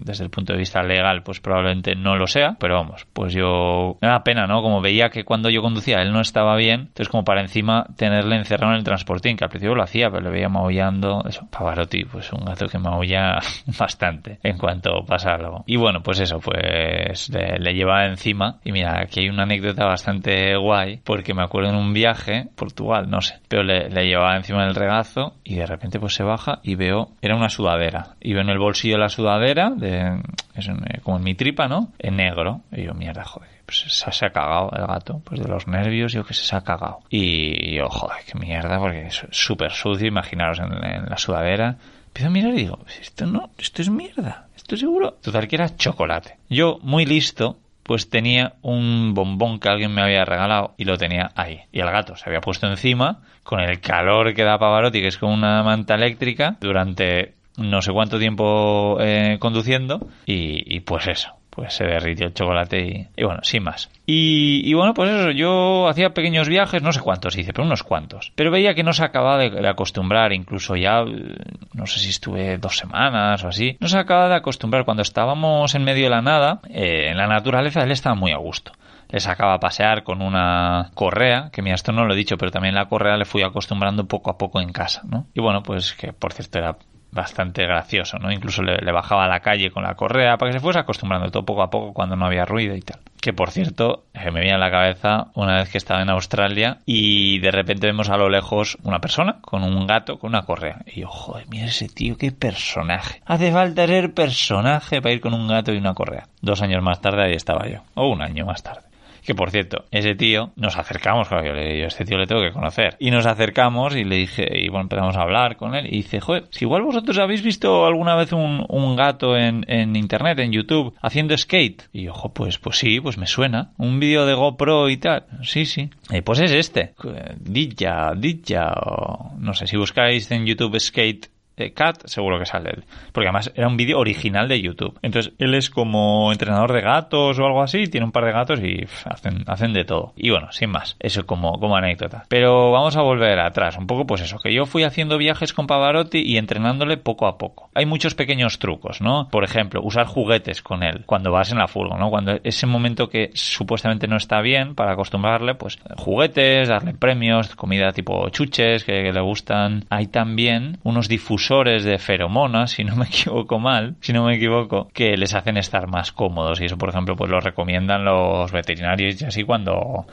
desde 0.01 0.25
el 0.25 0.31
punto 0.31 0.53
de 0.53 0.59
vista 0.59 0.83
legal 0.83 1.23
pues 1.23 1.41
probablemente 1.41 1.95
no 1.95 2.17
lo 2.17 2.27
sea, 2.27 2.57
pero 2.59 2.75
vamos, 2.75 3.07
pues 3.13 3.33
yo 3.33 3.97
me 4.01 4.09
da 4.09 4.23
pena, 4.25 4.47
¿no? 4.47 4.63
Como 4.63 4.81
veía 4.81 5.09
que 5.09 5.22
cuando 5.25 5.51
yo 5.51 5.63
conducía 5.63 6.03
él 6.03 6.13
no 6.13 6.21
estaba 6.21 6.57
bien, 6.57 6.81
entonces 6.81 7.09
como 7.09 7.25
para 7.25 7.41
encima 7.41 7.87
tenerle 7.97 8.37
encerrado 8.37 8.73
en 8.73 8.79
el 8.79 8.85
transportín, 8.85 9.37
que 9.37 9.45
al 9.45 9.51
principio 9.51 9.75
lo 9.75 9.83
hacía, 9.83 10.11
pero 10.11 10.23
le 10.23 10.31
veía 10.31 10.49
maullando, 10.49 11.23
eso, 11.29 11.47
Pavarotti, 11.51 12.05
pues 12.05 12.33
un 12.33 12.45
gato 12.45 12.67
que 12.67 12.79
maulla 12.79 13.39
bastante 13.79 14.39
en 14.43 14.59
cuanto 14.59 15.05
pasa 15.07 15.35
algo. 15.35 15.65
Y 15.67 15.77
bueno, 15.77 16.03
pues 16.03 16.21
eso, 16.21 16.41
pues 16.41 17.31
le, 17.31 17.75
llevaba 17.75 18.07
encima, 18.07 18.59
y 18.65 18.73
mira, 18.73 19.01
aquí 19.01 19.21
hay 19.21 19.29
una 19.29 19.45
anécdota 19.45 19.85
bastante 19.85 20.57
guay, 20.57 21.01
porque 21.05 21.35
me 21.35 21.43
acuerdo 21.43 21.71
en 21.71 21.77
un 21.77 21.93
viaje, 21.93 22.49
Portugal, 22.57 23.09
no 23.09 23.21
sé, 23.21 23.41
pero 23.49 23.63
le, 23.63 23.89
llevaba 24.03 24.37
encima 24.37 24.65
del 24.65 24.75
regazo 24.75 25.35
y 25.45 25.57
de 25.57 25.67
repente 25.67 26.01
pues 26.01 26.15
se 26.15 26.23
baja 26.23 26.61
y 26.63 26.75
veo, 26.75 27.11
era 27.23 27.37
una 27.37 27.49
sudadera, 27.49 28.17
y 28.21 28.33
veo 28.33 28.43
en 28.43 28.51
el 28.51 28.59
bolsillo 28.59 28.99
la 28.99 29.09
sudadera, 29.09 29.71
de, 29.71 30.21
es 30.55 30.69
como 31.03 31.19
en 31.19 31.25
mi 31.25 31.35
tripa, 31.35 31.69
¿no? 31.69 31.93
En 31.99 32.17
negro, 32.17 32.61
y 32.73 32.85
yo, 32.85 32.95
mierda, 32.95 33.25
joder 33.25 33.62
pues 33.73 34.19
se, 34.19 34.27
ha 34.27 34.31
cagado 34.31 34.71
el 34.77 34.87
gato, 34.87 35.23
pues 35.25 35.41
de 35.41 35.49
los 35.49 35.67
nervios 35.67 36.13
yo 36.13 36.25
que 36.25 36.35
se, 36.35 36.55
ha 36.55 36.61
cagado. 36.61 37.01
Y, 37.09 37.77
yo, 37.77 37.89
joder, 37.89 38.19
qué 38.27 38.39
mierda, 38.39 38.79
porque 38.79 39.07
es 39.07 39.27
súper 39.31 39.73
sucio, 39.73 40.07
imaginaros 40.07 40.59
en, 40.59 41.09
la 41.09 41.17
sudadera. 41.17 41.77
Empiezo 42.09 42.29
a 42.29 42.33
mirar 42.33 42.53
y 42.53 42.59
digo, 42.59 42.79
esto 43.01 43.25
no, 43.27 43.51
esto 43.57 43.81
es 43.81 43.89
mierda, 43.89 44.49
esto 44.55 44.77
seguro. 44.77 45.13
Total 45.23 45.49
que 45.49 45.57
era 45.57 45.75
chocolate. 45.75 46.37
Yo, 46.51 46.79
muy 46.83 47.07
listo, 47.07 47.57
pues 47.83 48.11
tenía 48.11 48.55
un 48.61 49.15
bombón 49.15 49.59
que 49.59 49.71
alguien 49.71 49.95
me 49.95 50.03
había 50.03 50.27
regalado 50.27 50.75
y 50.77 50.85
lo 50.85 50.99
tenía 50.99 51.31
ahí. 51.35 51.63
Y 51.73 51.81
el 51.81 51.91
gato 51.91 52.15
se 52.17 52.29
había 52.29 52.43
puesto 52.43 52.67
encima 52.67 53.23
con 53.43 53.61
el 53.61 53.81
calor 53.81 54.35
que 54.35 54.45
da 54.45 54.59
Pavarotti, 54.59 55.01
que 55.01 55.09
es 55.09 55.17
como 55.17 55.33
una 55.33 55.63
manta 55.63 55.95
eléctrica, 55.95 56.57
durante 56.61 57.35
no 57.57 57.81
sé 57.81 57.93
cuánto 57.93 58.19
tiempo 58.19 58.99
eh, 59.01 59.39
conduciendo 59.41 60.07
y 60.27 60.81
pues 60.81 61.07
eso 61.07 61.42
pues 61.55 61.75
se 61.75 61.85
derritió 61.85 62.27
el 62.27 62.33
chocolate 62.33 63.11
y, 63.15 63.25
bueno, 63.25 63.41
sin 63.43 63.63
más. 63.63 63.91
Y, 64.07 64.73
bueno, 64.73 64.95
pues 64.95 65.11
eso, 65.11 65.31
yo 65.33 65.87
hacía 65.87 66.15
pequeños 66.15 66.49
viajes, 66.49 66.83
no 66.83 66.93
sé 66.93 67.01
cuántos 67.01 67.37
hice, 67.37 67.53
pero 67.53 67.67
unos 67.67 67.83
cuantos. 67.83 68.33
Pero 68.35 68.51
veía 68.51 68.75
que 68.75 68.83
no 68.83 68.95
se 68.95 69.05
acababa 69.05 69.37
de, 69.37 69.69
acostumbrar, 69.69 70.33
incluso 70.33 70.77
ya, 70.77 71.05
no 71.05 71.87
sé 71.87 72.01
si 72.01 72.09
estuve 72.09 72.57
dos 72.57 72.79
semanas 72.79 73.45
o 73.45 73.49
así, 73.49 73.77
no 73.81 73.89
se 73.89 73.99
acababa 73.99 74.31
de 74.31 74.37
acostumbrar. 74.37 74.87
Cuando 74.87 75.03
estábamos 75.03 75.75
en 75.75 75.85
medio 75.85 76.05
de 76.05 76.11
la 76.11 76.23
nada, 76.23 76.61
eh, 76.71 77.09
en 77.11 77.19
la 77.19 77.27
naturaleza, 77.27 77.83
él 77.83 77.91
estaba 77.91 78.15
muy 78.15 78.33
a 78.33 78.39
gusto 78.39 78.73
le 79.11 79.21
sacaba 79.21 79.53
a 79.53 79.61
pasear 79.61 80.05
con 80.05 80.23
una 80.23 80.91
correa, 80.95 81.51
que 81.53 81.61
mira, 81.61 81.75
esto 81.75 81.93
no 81.93 82.07
lo 82.07 82.15
he 82.15 82.17
dicho, 82.17 82.39
pero 82.39 82.51
también 82.51 82.75
la 82.75 82.89
correa 82.89 83.19
le 83.19 83.27
fui 83.27 83.43
acostumbrando 83.43 84.07
poco 84.07 84.31
a 84.31 84.39
poco 84.39 84.59
en 84.59 84.73
casa, 84.73 85.03
¿no? 85.05 85.27
Y 85.35 85.43
bueno, 85.43 85.63
pues 85.63 85.93
que 85.93 86.15
por 86.15 86.33
cierto 86.33 86.59
era 86.59 86.79
bastante 87.13 87.65
gracioso, 87.67 88.19
¿no? 88.19 88.33
Incluso 88.33 88.63
le, 88.63 88.91
bajaba 88.91 89.27
a 89.27 89.29
la 89.29 89.41
calle 89.41 89.71
con 89.71 89.85
la 89.85 89.95
correa 89.95 90.37
para 90.39 90.51
que 90.51 90.59
se 90.59 90.63
fuese 90.63 90.79
acostumbrando 90.79 91.31
todo 91.31 91.45
poco 91.45 91.63
a 91.63 91.71
poco 91.71 91.93
cuando 91.93 92.17
no 92.17 92.27
había 92.27 92.45
ruido 92.45 92.75
y 92.75 92.81
tal. 92.81 92.99
Que 93.21 93.33
por 93.33 93.51
cierto, 93.51 94.05
eh, 94.15 94.31
me 94.31 94.41
viene 94.41 94.57
a 94.57 94.59
la 94.59 94.71
cabeza 94.71 95.27
una 95.35 95.59
vez 95.59 95.71
que 95.71 95.79
estaba 95.79 96.03
en 96.03 96.11
Australia 96.11 96.79
y 96.87 97.39
de 97.39 97.51
repente 97.51 97.87
vemos 97.87 98.09
a 98.09 98.17
lo 98.17 98.29
lejos 98.29 98.79
una 98.83 98.99
persona 98.99 99.39
con 99.43 99.63
un 99.63 99.87
gato 99.87 100.19
con 100.19 100.31
una 100.31 100.43
correa. 100.43 100.79
Y 100.87 101.03
yo, 101.03 101.09
joder, 101.09 101.47
ese 101.53 101.89
tío, 101.89 102.17
qué 102.17 102.33
personaje. 102.33 103.21
Hace 103.27 103.53
falta 103.53 103.87
ser 103.87 104.15
personaje 104.15 105.01
para 105.03 105.15
ir 105.15 105.21
con 105.21 105.35
un 105.35 105.47
gato 105.47 105.73
y 105.73 105.77
una 105.77 105.95
correa. 105.95 106.27
Dos 106.41 106.63
años 106.63 106.83
más 106.83 107.01
tarde 107.01 107.25
ahí 107.25 107.35
estaba 107.35 107.69
yo, 107.69 107.83
o 107.95 108.09
un 108.09 108.23
año 108.23 108.47
más 108.47 108.63
tarde. 108.63 108.92
Que 109.25 109.35
por 109.35 109.51
cierto, 109.51 109.85
ese 109.91 110.15
tío, 110.15 110.53
nos 110.57 110.77
acercamos, 110.77 111.29
claro, 111.29 111.47
yo 111.47 111.53
le 111.53 111.75
digo, 111.75 111.87
este 111.87 112.05
tío 112.05 112.19
le 112.19 112.27
tengo 112.27 112.43
que 112.43 112.53
conocer. 112.53 112.97
Y 112.99 113.11
nos 113.11 113.27
acercamos 113.27 113.95
y 113.95 114.05
le 114.05 114.17
dije, 114.17 114.47
y 114.53 114.69
bueno, 114.69 114.83
empezamos 114.83 115.17
a 115.17 115.23
hablar 115.23 115.57
con 115.57 115.75
él. 115.75 115.87
Y 115.87 115.99
dice, 115.99 116.21
joder, 116.21 116.45
si 116.51 116.65
igual 116.65 116.83
vosotros 116.83 117.19
habéis 117.19 117.43
visto 117.43 117.87
alguna 117.87 118.17
vez 118.17 118.33
un, 118.33 118.65
un 118.69 118.97
gato 118.97 119.37
en, 119.37 119.65
en 119.69 119.97
internet, 119.97 120.39
en 120.41 120.53
YouTube, 120.53 120.95
haciendo 121.01 121.37
skate. 121.37 121.89
Y 121.93 122.09
ojo, 122.09 122.33
pues, 122.33 122.59
pues 122.59 122.79
sí, 122.79 123.01
pues 123.01 123.19
me 123.19 123.27
suena. 123.27 123.73
Un 123.79 124.01
vídeo 124.01 124.27
de 124.27 124.35
GoPro 124.35 124.91
y 124.91 124.97
tal. 124.97 125.25
Sí, 125.43 125.67
sí. 125.67 125.91
Eh, 126.11 126.23
pues 126.23 126.41
es 126.41 126.53
este. 126.53 126.95
Dija, 127.39 128.13
Dija, 128.17 128.73
o 128.73 129.33
no 129.39 129.55
sé, 129.55 129.67
si 129.67 129.77
buscáis 129.77 130.31
en 130.31 130.47
YouTube 130.47 130.79
skate 130.79 131.32
Cat, 131.75 132.07
seguro 132.07 132.39
que 132.39 132.47
sale 132.47 132.71
él. 132.71 132.85
Porque 133.13 133.29
además 133.29 133.53
era 133.55 133.69
un 133.69 133.77
vídeo 133.77 133.99
original 133.99 134.49
de 134.49 134.61
YouTube. 134.61 134.99
Entonces 135.03 135.33
él 135.39 135.55
es 135.55 135.71
como 135.71 136.33
entrenador 136.33 136.73
de 136.73 136.81
gatos 136.81 137.39
o 137.39 137.47
algo 137.47 137.63
así, 137.63 137.87
tiene 137.87 138.07
un 138.07 138.13
par 138.13 138.25
de 138.25 138.33
gatos 138.33 138.61
y 138.61 138.87
hacen, 139.05 139.45
hacen 139.47 139.73
de 139.73 139.85
todo. 139.85 140.13
Y 140.17 140.31
bueno, 140.31 140.51
sin 140.53 140.71
más, 140.71 140.97
eso 140.99 141.27
como, 141.27 141.59
como 141.61 141.77
anécdota. 141.77 142.25
Pero 142.29 142.73
vamos 142.73 142.97
a 142.97 143.03
volver 143.03 143.39
atrás, 143.39 143.77
un 143.77 143.87
poco 143.87 144.07
pues 144.07 144.23
eso, 144.23 144.39
que 144.39 144.53
yo 144.53 144.67
fui 144.67 144.85
haciendo 144.85 145.19
viajes 145.19 145.53
con 145.53 145.67
Pavarotti 145.67 146.19
y 146.19 146.39
entrenándole 146.39 146.97
poco 146.97 147.27
a 147.27 147.39
poco. 147.39 147.71
Hay 147.75 147.87
muchos 147.87 148.15
pequeños 148.15 148.59
trucos, 148.59 149.01
¿no? 149.01 149.29
Por 149.29 149.45
ejemplo, 149.45 149.81
usar 149.83 150.07
juguetes 150.07 150.63
con 150.63 150.83
él 150.83 151.05
cuando 151.07 151.31
vas 151.31 151.53
en 151.53 151.59
la 151.59 151.69
furgo, 151.69 151.97
¿no? 151.97 152.11
Cuando 152.11 152.39
ese 152.43 152.67
momento 152.67 153.09
que 153.09 153.31
supuestamente 153.35 154.09
no 154.09 154.17
está 154.17 154.41
bien 154.41 154.75
para 154.75 154.93
acostumbrarle, 154.93 155.55
pues 155.55 155.79
juguetes, 155.97 156.69
darle 156.69 156.95
premios, 156.95 157.55
comida 157.55 157.93
tipo 157.93 158.29
chuches 158.31 158.85
que, 158.85 159.03
que 159.03 159.13
le 159.13 159.21
gustan. 159.21 159.85
Hay 159.91 160.07
también 160.07 160.79
unos 160.83 161.09
difusores 161.09 161.42
de 161.49 161.99
feromonas, 161.99 162.71
si 162.73 162.85
no 162.85 162.97
me 162.97 163.07
equivoco 163.07 163.59
mal, 163.59 163.97
si 164.01 164.13
no 164.13 164.25
me 164.25 164.37
equivoco, 164.37 164.89
que 164.93 165.17
les 165.17 165.35
hacen 165.35 165.57
estar 165.57 165.87
más 165.89 166.13
cómodos. 166.13 166.61
Y 166.61 166.67
eso, 166.67 166.79
por 166.79 166.89
ejemplo, 166.89 167.17
pues 167.17 167.31
lo 167.31 167.41
recomiendan 167.41 168.05
los 168.05 168.51
veterinarios 168.53 169.21
y 169.21 169.25
así 169.25 169.43
cuando 169.45 170.07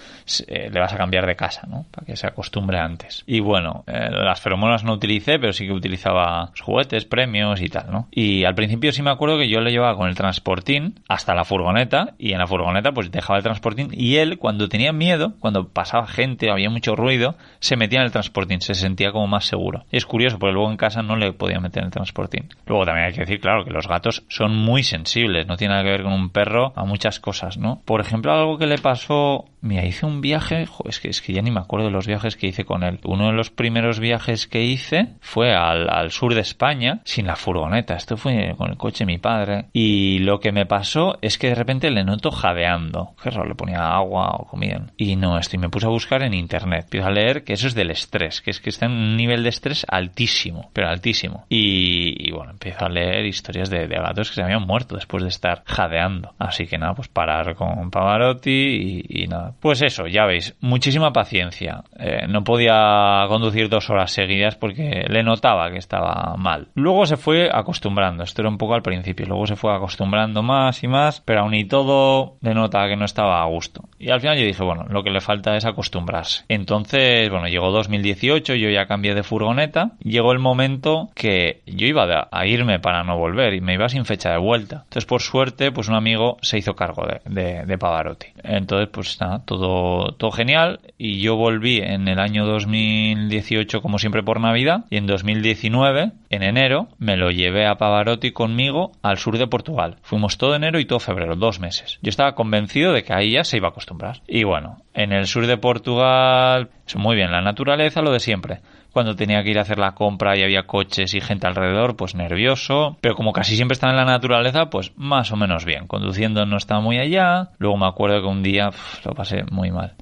eh, 0.48 0.70
le 0.72 0.80
vas 0.80 0.94
a 0.94 0.98
cambiar 0.98 1.26
de 1.26 1.36
casa, 1.36 1.68
¿no? 1.68 1.86
Para 1.92 2.06
que 2.06 2.16
se 2.16 2.28
acostumbre 2.28 2.80
antes. 2.80 3.24
Y 3.28 3.40
bueno, 3.40 3.84
eh, 3.88 4.10
las 4.12 4.42
feromonas 4.42 4.84
no 4.84 4.94
utilicé, 4.94 5.40
pero 5.40 5.54
sí 5.54 5.66
que 5.66 5.74
utilizaba 5.74 6.52
juguetes, 6.60 7.06
premios 7.06 7.62
y 7.62 7.70
tal, 7.70 7.92
¿no? 7.92 8.08
Y 8.12 8.46
al 8.46 8.56
principio 8.56 8.92
sí 8.92 9.02
me 9.02 9.12
acuerdo 9.12 9.38
que 9.38 9.48
yo 9.48 9.62
le 9.62 9.72
llevaba 9.72 9.96
con 9.96 10.10
el 10.10 10.16
transportín 10.16 10.96
hasta 11.08 11.36
la 11.36 11.46
furgoneta 11.46 12.16
y 12.18 12.34
en 12.34 12.40
la 12.40 12.48
furgoneta 12.48 12.92
pues 12.92 13.12
dejaba 13.12 13.38
el 13.38 13.44
transportín 13.44 13.90
y 13.92 14.18
él 14.18 14.38
cuando 14.38 14.68
tenía 14.68 14.92
miedo, 14.94 15.34
cuando 15.40 15.70
pasaba 15.70 16.08
gente, 16.08 16.50
había 16.50 16.70
mucho 16.70 16.96
ruido, 16.96 17.36
se 17.60 17.76
metía 17.76 18.00
en 18.00 18.06
el 18.06 18.12
transportín, 18.12 18.62
se 18.62 18.74
sentía 18.74 19.12
como 19.12 19.28
más 19.28 19.46
seguro. 19.46 19.86
Es 19.92 20.06
curioso 20.06 20.40
porque 20.40 20.54
luego 20.54 20.72
en 20.72 20.78
casa 20.78 21.02
no 21.02 21.16
le 21.20 21.34
podía 21.34 21.60
meter 21.60 21.84
en 21.84 21.88
el 21.88 21.92
transportín. 21.92 22.50
Luego 22.66 22.86
también 22.86 23.08
hay 23.08 23.14
que 23.14 23.22
decir, 23.22 23.40
claro, 23.40 23.64
que 23.66 23.72
los 23.72 23.88
gatos 23.88 24.24
son 24.28 24.56
muy 24.56 24.84
sensibles, 24.84 25.48
no 25.48 25.58
tiene 25.58 25.74
nada 25.74 25.84
que 25.84 25.92
ver 25.92 26.04
con 26.04 26.14
un 26.14 26.30
perro 26.30 26.74
a 26.76 26.86
muchas 26.86 27.20
cosas, 27.20 27.58
¿no? 27.58 27.82
Por 27.86 28.02
ejemplo, 28.02 28.32
algo 28.32 28.58
que 28.58 28.68
le 28.68 28.78
pasó 28.78 29.46
Mira, 29.62 29.86
hice 29.86 30.06
un 30.06 30.22
viaje, 30.22 30.68
es, 30.86 31.00
que, 31.00 31.10
es 31.10 31.22
que 31.22 31.34
ya 31.34 31.42
ni 31.42 31.52
me 31.52 31.60
acuerdo 31.60 31.88
de 31.88 31.92
los 31.92 32.08
viajes 32.08 32.38
que 32.38 32.48
hice 32.48 32.64
con 32.64 32.84
él. 32.84 33.00
Uno 33.04 33.28
de 33.28 33.34
los 33.34 33.50
primeros 33.50 34.00
viajes 34.00 34.48
que 34.48 34.64
hice 34.64 35.16
fue 35.20 35.54
al, 35.54 36.12
sur 36.12 36.34
de 36.34 36.42
España 36.42 37.02
sin 37.04 37.28
la 37.28 37.36
furgoneta. 37.36 37.96
Esto 37.96 38.16
fue 38.16 38.56
con 38.58 38.70
el 38.70 38.78
coche 38.78 39.00
de 39.00 39.12
mi 39.12 39.18
padre. 39.18 39.66
Y 39.74 40.20
lo 40.20 40.40
que 40.40 40.52
me 40.52 40.66
pasó 40.66 41.18
es 41.22 41.38
que 41.38 41.50
de 41.50 41.56
repente 41.56 41.92
le 41.92 42.04
noto 42.04 42.32
jadeando. 42.32 43.16
Raro, 43.24 43.46
le 43.46 43.56
ponía 43.56 43.94
agua 43.94 44.30
o 44.38 44.46
comida. 44.46 44.88
Y 44.96 45.16
no, 45.18 45.38
esto, 45.38 45.58
y 45.58 45.60
me 45.60 45.70
puse 45.70 45.88
a 45.88 45.90
buscar 45.90 46.24
en 46.24 46.34
internet. 46.34 46.86
Empiezo 46.86 47.08
a 47.08 47.12
leer 47.12 47.44
que 47.44 47.54
eso 47.54 47.68
es 47.68 47.76
del 47.76 47.92
estrés, 47.92 48.42
que 48.42 48.52
es 48.52 48.62
que 48.62 48.70
está 48.70 48.86
en 48.86 48.94
un 48.94 49.18
nivel 49.18 49.44
de 49.44 49.50
estrés 49.50 49.86
altísimo, 49.90 50.70
pero 50.74 50.88
altísimo. 50.88 51.46
Y, 51.50 52.32
bueno, 52.32 52.52
empiezo 52.52 52.86
a 52.86 52.90
leer 52.90 53.26
historias 53.26 53.70
de, 53.70 53.88
gatos 53.88 54.30
que 54.30 54.36
se 54.36 54.44
habían 54.44 54.66
muerto 54.66 54.96
después 54.96 55.24
de 55.24 55.30
estar 55.30 55.64
jadeando. 55.66 56.34
Así 56.40 56.68
que 56.68 56.78
nada, 56.78 56.94
pues 56.94 57.10
parar 57.10 57.56
con 57.56 57.92
Pavarotti 57.92 59.04
y 59.08 59.28
nada 59.28 59.49
pues 59.60 59.82
eso, 59.82 60.08
ya 60.08 60.26
veis, 60.26 60.56
muchísima 60.62 61.12
paciencia. 61.14 61.84
Eh, 62.00 62.28
no 62.28 62.44
podía 62.44 63.26
conducir 63.28 63.70
dos 63.70 63.90
horas 63.90 64.12
seguidas 64.12 64.56
porque 64.56 65.06
le 65.08 65.24
notaba 65.24 65.72
que 65.72 65.78
estaba 65.78 66.36
mal. 66.38 66.68
Luego 66.76 67.06
se 67.06 67.18
fue 67.18 67.50
acostumbrando, 67.52 68.24
esto 68.24 68.42
era 68.42 68.50
un 68.50 68.58
poco 68.58 68.76
al 68.76 68.82
principio, 68.82 69.26
luego 69.26 69.46
se 69.46 69.56
fue 69.56 69.76
acostumbrando 69.76 70.44
más 70.44 70.84
y 70.84 70.88
más, 70.88 71.22
pero 71.22 71.42
aún 71.42 71.54
y 71.54 71.66
todo 71.66 72.38
le 72.42 72.54
notaba 72.54 72.88
que 72.88 72.96
no 72.96 73.06
estaba 73.06 73.42
a 73.42 73.46
gusto. 73.48 73.84
Y 73.98 74.10
al 74.10 74.22
final 74.22 74.38
yo 74.38 74.46
dije, 74.46 74.64
bueno, 74.64 74.86
lo 74.90 75.04
que 75.04 75.12
le 75.12 75.22
falta 75.22 75.56
es 75.56 75.66
acostumbrarse. 75.66 76.46
Entonces, 76.48 77.30
bueno, 77.30 77.48
llegó 77.48 77.72
2018, 77.72 78.56
yo 78.56 78.70
ya 78.70 78.86
cambié 78.86 79.14
de 79.14 79.24
furgoneta, 79.24 79.92
llegó 80.00 80.32
el 80.32 80.40
momento 80.40 81.10
que 81.16 81.62
yo 81.66 81.88
iba 81.88 82.28
a 82.32 82.46
irme 82.46 82.80
para 82.80 83.04
no 83.04 83.18
volver 83.18 83.54
y 83.54 83.62
me 83.62 83.74
iba 83.74 83.90
sin 83.90 84.06
fecha 84.06 84.32
de 84.32 84.38
vuelta. 84.38 84.84
Entonces, 84.84 85.06
por 85.06 85.22
suerte, 85.22 85.72
pues 85.72 85.90
un 85.90 85.96
amigo 85.96 86.38
se 86.42 86.58
hizo 86.58 86.76
cargo 86.76 87.06
de, 87.26 87.66
de, 87.66 87.78
Pavarotti. 87.78 88.28
Entonces, 88.44 88.90
pues 88.92 89.20
nada, 89.20 89.39
todo, 89.46 90.14
todo 90.14 90.32
genial. 90.32 90.80
Y 90.98 91.20
yo 91.20 91.36
volví 91.36 91.78
en 91.78 92.08
el 92.08 92.20
año 92.20 92.46
2018, 92.46 93.82
como 93.82 94.00
siempre, 94.00 94.24
por 94.24 94.40
Navidad. 94.40 94.86
Y 94.90 94.98
en 94.98 95.08
2019, 95.08 96.12
en 96.30 96.44
enero, 96.44 96.88
me 96.98 97.18
lo 97.18 97.32
llevé 97.32 97.66
a 97.66 97.76
Pavarotti 97.76 98.32
conmigo 98.32 98.92
al 99.02 99.18
sur 99.18 99.38
de 99.38 99.48
Portugal. 99.48 99.98
Fuimos 100.04 100.38
todo 100.38 100.56
enero 100.56 100.80
y 100.80 100.86
todo 100.86 101.00
febrero, 101.00 101.36
dos 101.36 101.60
meses. 101.60 102.00
Yo 102.02 102.10
estaba 102.10 102.36
convencido 102.36 102.94
de 102.94 103.04
que 103.04 103.14
ahí 103.14 103.32
ya 103.32 103.44
se 103.44 103.58
iba 103.58 103.68
a 103.68 103.72
acostumbrar. 103.72 104.22
Y 104.28 104.44
bueno, 104.44 104.78
en 104.94 105.12
el 105.12 105.28
sur 105.28 105.48
de 105.48 105.58
Portugal, 105.58 106.70
muy 106.96 107.16
bien, 107.16 107.32
la 107.32 107.42
naturaleza, 107.42 108.02
lo 108.02 108.12
de 108.12 108.20
siempre 108.20 108.62
cuando 108.92 109.16
tenía 109.16 109.44
que 109.44 109.52
ir 109.52 109.60
a 109.60 109.62
hacer 109.62 109.78
la 109.78 109.94
compra 109.94 110.38
y 110.38 110.44
había 110.44 110.64
coches 110.64 111.14
y 111.14 111.22
gente 111.22 111.48
alrededor, 111.48 111.96
pues 111.96 112.16
nervioso. 112.16 112.98
Pero 113.02 113.16
como 113.16 113.34
casi 113.34 113.56
siempre 113.56 113.74
estaba 113.74 113.94
en 113.94 113.98
la 113.98 114.06
naturaleza, 114.06 114.70
pues 114.70 114.92
más 114.98 115.32
o 115.32 115.36
menos 115.36 115.66
bien. 115.66 115.88
Conduciendo 115.88 116.46
no 116.46 116.58
estaba 116.58 116.82
muy 116.82 116.98
allá. 116.98 117.50
Luego 117.60 117.78
me 117.78 117.88
acuerdo 117.88 118.22
que 118.22 118.28
un 118.28 118.44
día 118.44 118.72
lo 119.06 119.14
pasé 119.14 119.44
muy 119.52 119.72
mal. 119.72 119.94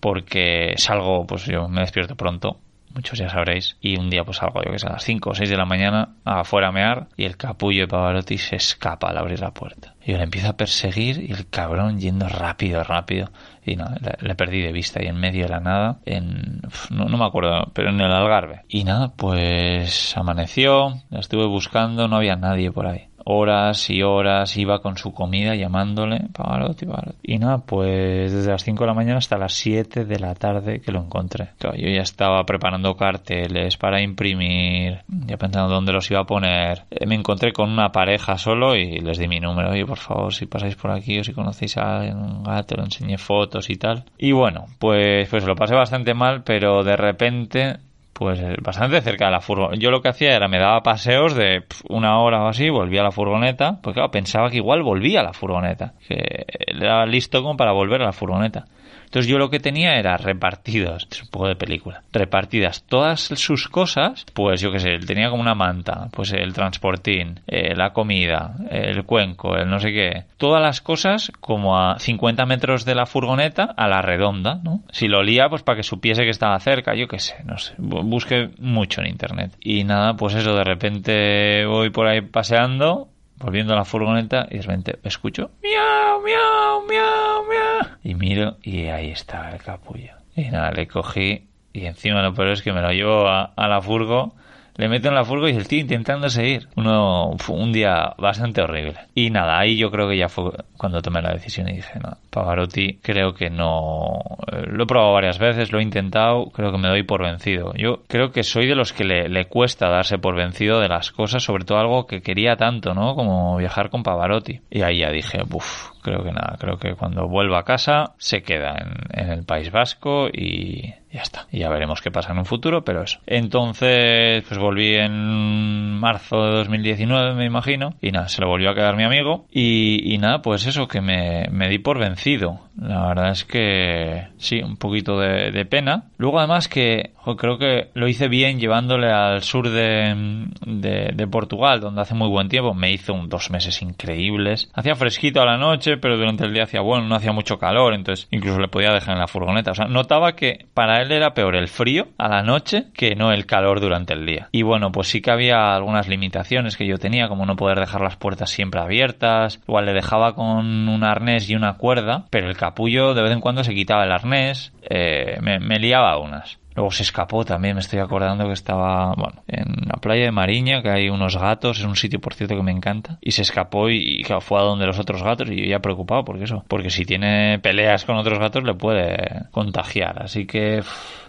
Porque 0.00 0.74
salgo, 0.76 1.26
pues 1.26 1.46
yo 1.46 1.68
me 1.68 1.80
despierto 1.80 2.14
pronto 2.14 2.58
muchos 2.96 3.18
ya 3.18 3.28
sabréis, 3.28 3.76
y 3.80 3.98
un 3.98 4.10
día 4.10 4.24
pues 4.24 4.38
salgo 4.38 4.62
yo 4.64 4.72
que 4.72 4.78
sé 4.78 4.86
a 4.86 4.92
las 4.92 5.04
5 5.04 5.30
o 5.30 5.34
6 5.34 5.48
de 5.48 5.56
la 5.56 5.66
mañana 5.66 6.14
afuera 6.24 6.68
a 6.68 6.72
mear 6.72 7.08
y 7.16 7.24
el 7.24 7.36
capullo 7.36 7.82
de 7.82 7.88
Pavarotti 7.88 8.38
se 8.38 8.56
escapa 8.56 9.10
al 9.10 9.18
abrir 9.18 9.38
la 9.40 9.52
puerta. 9.52 9.94
Y 10.04 10.12
yo 10.12 10.18
le 10.18 10.24
empiezo 10.24 10.48
a 10.48 10.56
perseguir 10.56 11.22
y 11.22 11.32
el 11.32 11.48
cabrón 11.48 12.00
yendo 12.00 12.28
rápido, 12.28 12.82
rápido. 12.82 13.30
Y 13.64 13.76
nada, 13.76 13.96
le, 14.20 14.34
perdí 14.34 14.62
de 14.62 14.72
vista 14.72 15.02
y 15.02 15.06
en 15.06 15.16
medio 15.16 15.44
de 15.44 15.50
la 15.50 15.60
nada, 15.60 15.98
en, 16.06 16.62
no, 16.90 17.04
no, 17.06 17.18
me 17.18 17.24
acuerdo, 17.24 17.70
pero 17.74 17.90
en 17.90 18.00
el 18.00 18.12
Algarve. 18.12 18.62
Y 18.68 18.84
nada, 18.84 19.12
pues 19.14 20.16
amaneció, 20.16 20.94
la 21.10 21.20
estuve 21.20 21.46
buscando, 21.46 22.08
no 22.08 22.16
había 22.16 22.36
nadie 22.36 22.70
por 22.70 22.86
ahí 22.86 23.08
horas 23.28 23.90
y 23.90 24.02
horas 24.02 24.56
iba 24.56 24.80
con 24.80 24.96
su 24.96 25.12
comida 25.12 25.56
llamándole 25.56 26.28
Pavarotti. 26.32 26.86
Y 27.24 27.38
nada, 27.38 27.58
pues 27.58 28.32
desde 28.32 28.52
las 28.52 28.62
5 28.62 28.84
de 28.84 28.86
la 28.86 28.94
mañana 28.94 29.18
hasta 29.18 29.36
las 29.36 29.52
7 29.54 30.04
de 30.04 30.18
la 30.20 30.34
tarde 30.34 30.80
que 30.80 30.92
lo 30.92 31.00
encontré. 31.00 31.48
yo 31.60 31.88
ya 31.88 32.02
estaba 32.02 32.44
preparando 32.44 32.94
carteles 32.94 33.76
para 33.76 34.00
imprimir, 34.00 35.00
ya 35.08 35.36
pensando 35.36 35.74
dónde 35.74 35.92
los 35.92 36.08
iba 36.10 36.20
a 36.20 36.24
poner. 36.24 36.84
Eh, 36.90 37.06
me 37.06 37.16
encontré 37.16 37.52
con 37.52 37.68
una 37.68 37.90
pareja 37.90 38.38
solo 38.38 38.76
y 38.76 39.00
les 39.00 39.18
di 39.18 39.26
mi 39.26 39.40
número. 39.40 39.70
Oye, 39.70 39.84
por 39.84 39.98
favor, 39.98 40.32
si 40.32 40.46
pasáis 40.46 40.76
por 40.76 40.92
aquí 40.92 41.18
o 41.18 41.24
si 41.24 41.32
conocéis 41.32 41.76
a 41.78 41.98
alguien, 41.98 42.18
un 42.18 42.44
gato, 42.44 42.76
le 42.76 42.84
enseñé 42.84 43.18
fotos 43.18 43.70
y 43.70 43.76
tal. 43.76 44.04
Y 44.18 44.30
bueno, 44.30 44.66
pues, 44.78 45.28
pues 45.28 45.44
lo 45.44 45.56
pasé 45.56 45.74
bastante 45.74 46.14
mal, 46.14 46.44
pero 46.44 46.84
de 46.84 46.96
repente 46.96 47.76
pues 48.18 48.40
eh, 48.40 48.56
bastante 48.62 49.00
cerca 49.02 49.26
de 49.26 49.30
la 49.30 49.40
furgoneta. 49.40 49.80
Yo 49.80 49.90
lo 49.90 50.00
que 50.00 50.08
hacía 50.08 50.34
era 50.34 50.48
me 50.48 50.58
daba 50.58 50.82
paseos 50.82 51.34
de 51.34 51.64
una 51.88 52.18
hora 52.20 52.42
o 52.42 52.48
así, 52.48 52.70
volvía 52.70 53.02
a 53.02 53.04
la 53.04 53.10
furgoneta, 53.10 53.78
porque 53.82 53.96
claro, 53.96 54.10
pensaba 54.10 54.50
que 54.50 54.56
igual 54.56 54.82
volvía 54.82 55.20
a 55.20 55.24
la 55.24 55.32
furgoneta, 55.32 55.94
que 56.08 56.46
era 56.66 57.04
listo 57.06 57.42
como 57.42 57.56
para 57.56 57.72
volver 57.72 58.02
a 58.02 58.06
la 58.06 58.12
furgoneta. 58.12 58.64
Entonces 59.06 59.30
yo 59.30 59.38
lo 59.38 59.50
que 59.50 59.60
tenía 59.60 59.98
era 59.98 60.16
repartidos, 60.16 61.08
es 61.10 61.22
un 61.22 61.28
poco 61.28 61.48
de 61.48 61.56
película, 61.56 62.02
repartidas 62.12 62.84
todas 62.84 63.20
sus 63.20 63.68
cosas, 63.68 64.26
pues 64.34 64.60
yo 64.60 64.70
qué 64.72 64.80
sé, 64.80 64.98
tenía 64.98 65.30
como 65.30 65.42
una 65.42 65.54
manta, 65.54 66.08
pues 66.12 66.32
el 66.32 66.52
transportín, 66.52 67.40
eh, 67.46 67.74
la 67.74 67.92
comida, 67.92 68.56
el 68.70 69.04
cuenco, 69.04 69.56
el 69.56 69.68
no 69.68 69.80
sé 69.80 69.92
qué, 69.92 70.24
todas 70.36 70.62
las 70.62 70.80
cosas 70.80 71.32
como 71.40 71.78
a 71.78 71.98
50 71.98 72.44
metros 72.46 72.84
de 72.84 72.94
la 72.94 73.06
furgoneta 73.06 73.64
a 73.76 73.88
la 73.88 74.02
redonda, 74.02 74.60
¿no? 74.62 74.82
Si 74.90 75.08
lo 75.08 75.20
olía, 75.20 75.48
pues 75.48 75.62
para 75.62 75.76
que 75.76 75.82
supiese 75.82 76.24
que 76.24 76.30
estaba 76.30 76.58
cerca, 76.60 76.94
yo 76.94 77.08
qué 77.08 77.18
sé, 77.18 77.36
no 77.44 77.58
sé, 77.58 77.74
busqué 77.78 78.50
mucho 78.58 79.00
en 79.00 79.08
internet. 79.08 79.52
Y 79.60 79.84
nada, 79.84 80.14
pues 80.14 80.34
eso, 80.34 80.54
de 80.54 80.64
repente 80.64 81.64
voy 81.66 81.90
por 81.90 82.06
ahí 82.06 82.20
paseando 82.20 83.08
volviendo 83.38 83.72
a 83.72 83.76
la 83.76 83.84
furgoneta 83.84 84.46
y 84.50 84.56
de 84.56 84.62
repente 84.62 84.98
escucho 85.04 85.50
miau, 85.62 86.22
miau, 86.22 86.86
miau, 86.86 87.44
miau. 87.48 87.96
Y 88.02 88.14
miro 88.14 88.56
y 88.62 88.86
ahí 88.86 89.10
estaba 89.10 89.50
el 89.50 89.62
capullo. 89.62 90.12
Y 90.34 90.44
nada, 90.50 90.70
le 90.72 90.86
cogí 90.86 91.48
y 91.72 91.86
encima 91.86 92.22
lo 92.22 92.34
peor 92.34 92.48
es 92.48 92.62
que 92.62 92.72
me 92.72 92.80
lo 92.80 92.90
llevo 92.90 93.28
a, 93.28 93.52
a 93.56 93.68
la 93.68 93.80
furgo 93.80 94.34
le 94.76 94.88
meto 94.88 95.08
en 95.08 95.14
la 95.14 95.24
furgo 95.24 95.48
y 95.48 95.56
el 95.56 95.68
tío 95.68 95.80
intentando 95.80 96.28
seguir. 96.28 96.68
Uno, 96.76 97.36
un 97.48 97.72
día 97.72 98.14
bastante 98.18 98.60
horrible. 98.62 98.96
Y 99.14 99.30
nada, 99.30 99.58
ahí 99.58 99.76
yo 99.76 99.90
creo 99.90 100.08
que 100.08 100.18
ya 100.18 100.28
fue 100.28 100.52
cuando 100.76 101.00
tomé 101.00 101.22
la 101.22 101.32
decisión 101.32 101.68
y 101.68 101.76
dije, 101.76 101.98
no, 101.98 102.16
Pavarotti 102.30 102.98
creo 103.02 103.34
que 103.34 103.50
no... 103.50 104.20
Eh, 104.52 104.64
lo 104.66 104.84
he 104.84 104.86
probado 104.86 105.14
varias 105.14 105.38
veces, 105.38 105.72
lo 105.72 105.78
he 105.78 105.82
intentado, 105.82 106.50
creo 106.50 106.72
que 106.72 106.78
me 106.78 106.88
doy 106.88 107.02
por 107.02 107.22
vencido. 107.22 107.72
Yo 107.74 108.02
creo 108.08 108.30
que 108.30 108.42
soy 108.42 108.66
de 108.66 108.74
los 108.74 108.92
que 108.92 109.04
le, 109.04 109.28
le 109.28 109.46
cuesta 109.46 109.88
darse 109.88 110.18
por 110.18 110.36
vencido 110.36 110.80
de 110.80 110.88
las 110.88 111.10
cosas, 111.10 111.42
sobre 111.42 111.64
todo 111.64 111.78
algo 111.78 112.06
que 112.06 112.20
quería 112.20 112.56
tanto, 112.56 112.94
¿no? 112.94 113.14
Como 113.14 113.56
viajar 113.56 113.90
con 113.90 114.02
Pavarotti. 114.02 114.60
Y 114.70 114.82
ahí 114.82 114.98
ya 115.00 115.10
dije, 115.10 115.40
uff, 115.50 115.90
creo 116.06 116.22
que 116.22 116.30
nada, 116.30 116.56
creo 116.60 116.78
que 116.78 116.94
cuando 116.94 117.26
vuelva 117.26 117.58
a 117.58 117.64
casa 117.64 118.14
se 118.16 118.44
queda 118.44 118.76
en, 119.10 119.28
el 119.28 119.44
País 119.44 119.72
Vasco 119.72 120.28
y 120.32 120.94
ya 121.16 121.22
está. 121.22 121.46
Y 121.50 121.60
ya 121.60 121.68
veremos 121.68 122.00
qué 122.00 122.10
pasa 122.10 122.32
en 122.32 122.38
un 122.38 122.44
futuro, 122.44 122.84
pero 122.84 123.02
eso. 123.02 123.18
Entonces, 123.26 124.44
pues 124.46 124.60
volví 124.60 124.94
en 124.94 125.98
marzo 125.98 126.44
de 126.44 126.56
2019, 126.58 127.34
me 127.34 127.46
imagino, 127.46 127.94
y 128.00 128.12
nada, 128.12 128.28
se 128.28 128.40
lo 128.40 128.48
volvió 128.48 128.70
a 128.70 128.74
quedar 128.74 128.96
mi 128.96 129.02
amigo. 129.02 129.46
Y, 129.50 130.16
nada, 130.20 130.42
pues 130.42 130.66
eso, 130.66 130.86
que 130.86 131.00
me, 131.00 131.46
me, 131.50 131.68
di 131.68 131.78
por 131.78 131.98
vencido. 131.98 132.60
La 132.80 133.08
verdad 133.08 133.30
es 133.30 133.44
que 133.44 134.28
sí, 134.36 134.62
un 134.62 134.76
poquito 134.76 135.18
de, 135.18 135.64
pena. 135.64 136.04
Luego, 136.18 136.38
además, 136.38 136.68
que 136.68 137.12
creo 137.38 137.58
que 137.58 137.88
lo 137.94 138.06
hice 138.06 138.28
bien 138.28 138.60
llevándole 138.60 139.10
al 139.10 139.42
sur 139.42 139.70
de, 139.70 140.46
de, 140.66 141.12
de, 141.14 141.26
Portugal, 141.26 141.80
donde 141.80 142.02
hace 142.02 142.14
muy 142.14 142.28
buen 142.28 142.48
tiempo. 142.48 142.74
Me 142.74 142.92
hizo 142.92 143.14
un, 143.14 143.28
dos 143.28 143.50
meses 143.50 143.80
increíbles. 143.80 144.70
Hacía 144.74 144.94
fresquito 144.94 145.40
a 145.40 145.46
la 145.46 145.56
noche, 145.56 145.95
pero 145.96 146.16
durante 146.16 146.44
el 146.44 146.52
día 146.52 146.64
hacía 146.64 146.80
bueno, 146.80 147.06
no 147.06 147.14
hacía 147.14 147.32
mucho 147.32 147.58
calor, 147.58 147.94
entonces 147.94 148.28
incluso 148.30 148.58
le 148.60 148.68
podía 148.68 148.92
dejar 148.92 149.14
en 149.14 149.20
la 149.20 149.28
furgoneta. 149.28 149.72
O 149.72 149.74
sea, 149.74 149.86
notaba 149.86 150.32
que 150.32 150.66
para 150.74 151.02
él 151.02 151.12
era 151.12 151.34
peor 151.34 151.56
el 151.56 151.68
frío 151.68 152.08
a 152.18 152.28
la 152.28 152.42
noche 152.42 152.86
que 152.94 153.14
no 153.14 153.32
el 153.32 153.46
calor 153.46 153.80
durante 153.80 154.14
el 154.14 154.26
día. 154.26 154.48
Y 154.52 154.62
bueno, 154.62 154.92
pues 154.92 155.08
sí 155.08 155.20
que 155.20 155.30
había 155.30 155.74
algunas 155.74 156.08
limitaciones 156.08 156.76
que 156.76 156.86
yo 156.86 156.98
tenía, 156.98 157.28
como 157.28 157.46
no 157.46 157.56
poder 157.56 157.78
dejar 157.78 158.00
las 158.00 158.16
puertas 158.16 158.50
siempre 158.50 158.80
abiertas, 158.80 159.60
igual 159.66 159.86
le 159.86 159.92
dejaba 159.92 160.34
con 160.34 160.88
un 160.88 161.04
arnés 161.04 161.48
y 161.50 161.54
una 161.54 161.74
cuerda, 161.74 162.26
pero 162.30 162.48
el 162.48 162.56
capullo 162.56 163.14
de 163.14 163.22
vez 163.22 163.32
en 163.32 163.40
cuando 163.40 163.64
se 163.64 163.74
quitaba 163.74 164.04
el 164.04 164.12
arnés, 164.12 164.72
eh, 164.88 165.38
me, 165.40 165.58
me 165.58 165.78
liaba 165.78 166.18
unas. 166.18 166.58
Luego 166.76 166.90
se 166.90 167.04
escapó 167.04 167.42
también, 167.44 167.74
me 167.74 167.80
estoy 167.80 168.00
acordando 168.00 168.46
que 168.46 168.52
estaba, 168.52 169.14
bueno, 169.14 169.42
en 169.48 169.88
la 169.88 169.98
playa 169.98 170.24
de 170.24 170.30
Mariña, 170.30 170.82
que 170.82 170.90
hay 170.90 171.08
unos 171.08 171.38
gatos, 171.38 171.78
es 171.78 171.86
un 171.86 171.96
sitio 171.96 172.20
por 172.20 172.34
cierto 172.34 172.54
que 172.54 172.62
me 172.62 172.70
encanta, 172.70 173.18
y 173.22 173.32
se 173.32 173.42
escapó 173.42 173.88
y, 173.88 174.22
fue 174.40 174.60
a 174.60 174.62
donde 174.62 174.86
los 174.86 174.98
otros 174.98 175.22
gatos 175.22 175.48
y 175.50 175.56
yo 175.56 175.64
ya 175.64 175.78
preocupado 175.78 176.24
porque 176.24 176.44
eso, 176.44 176.64
porque 176.68 176.90
si 176.90 177.06
tiene 177.06 177.58
peleas 177.60 178.04
con 178.04 178.16
otros 178.16 178.38
gatos 178.38 178.62
le 178.62 178.74
puede 178.74 179.46
contagiar, 179.52 180.22
así 180.22 180.46
que 180.46 180.82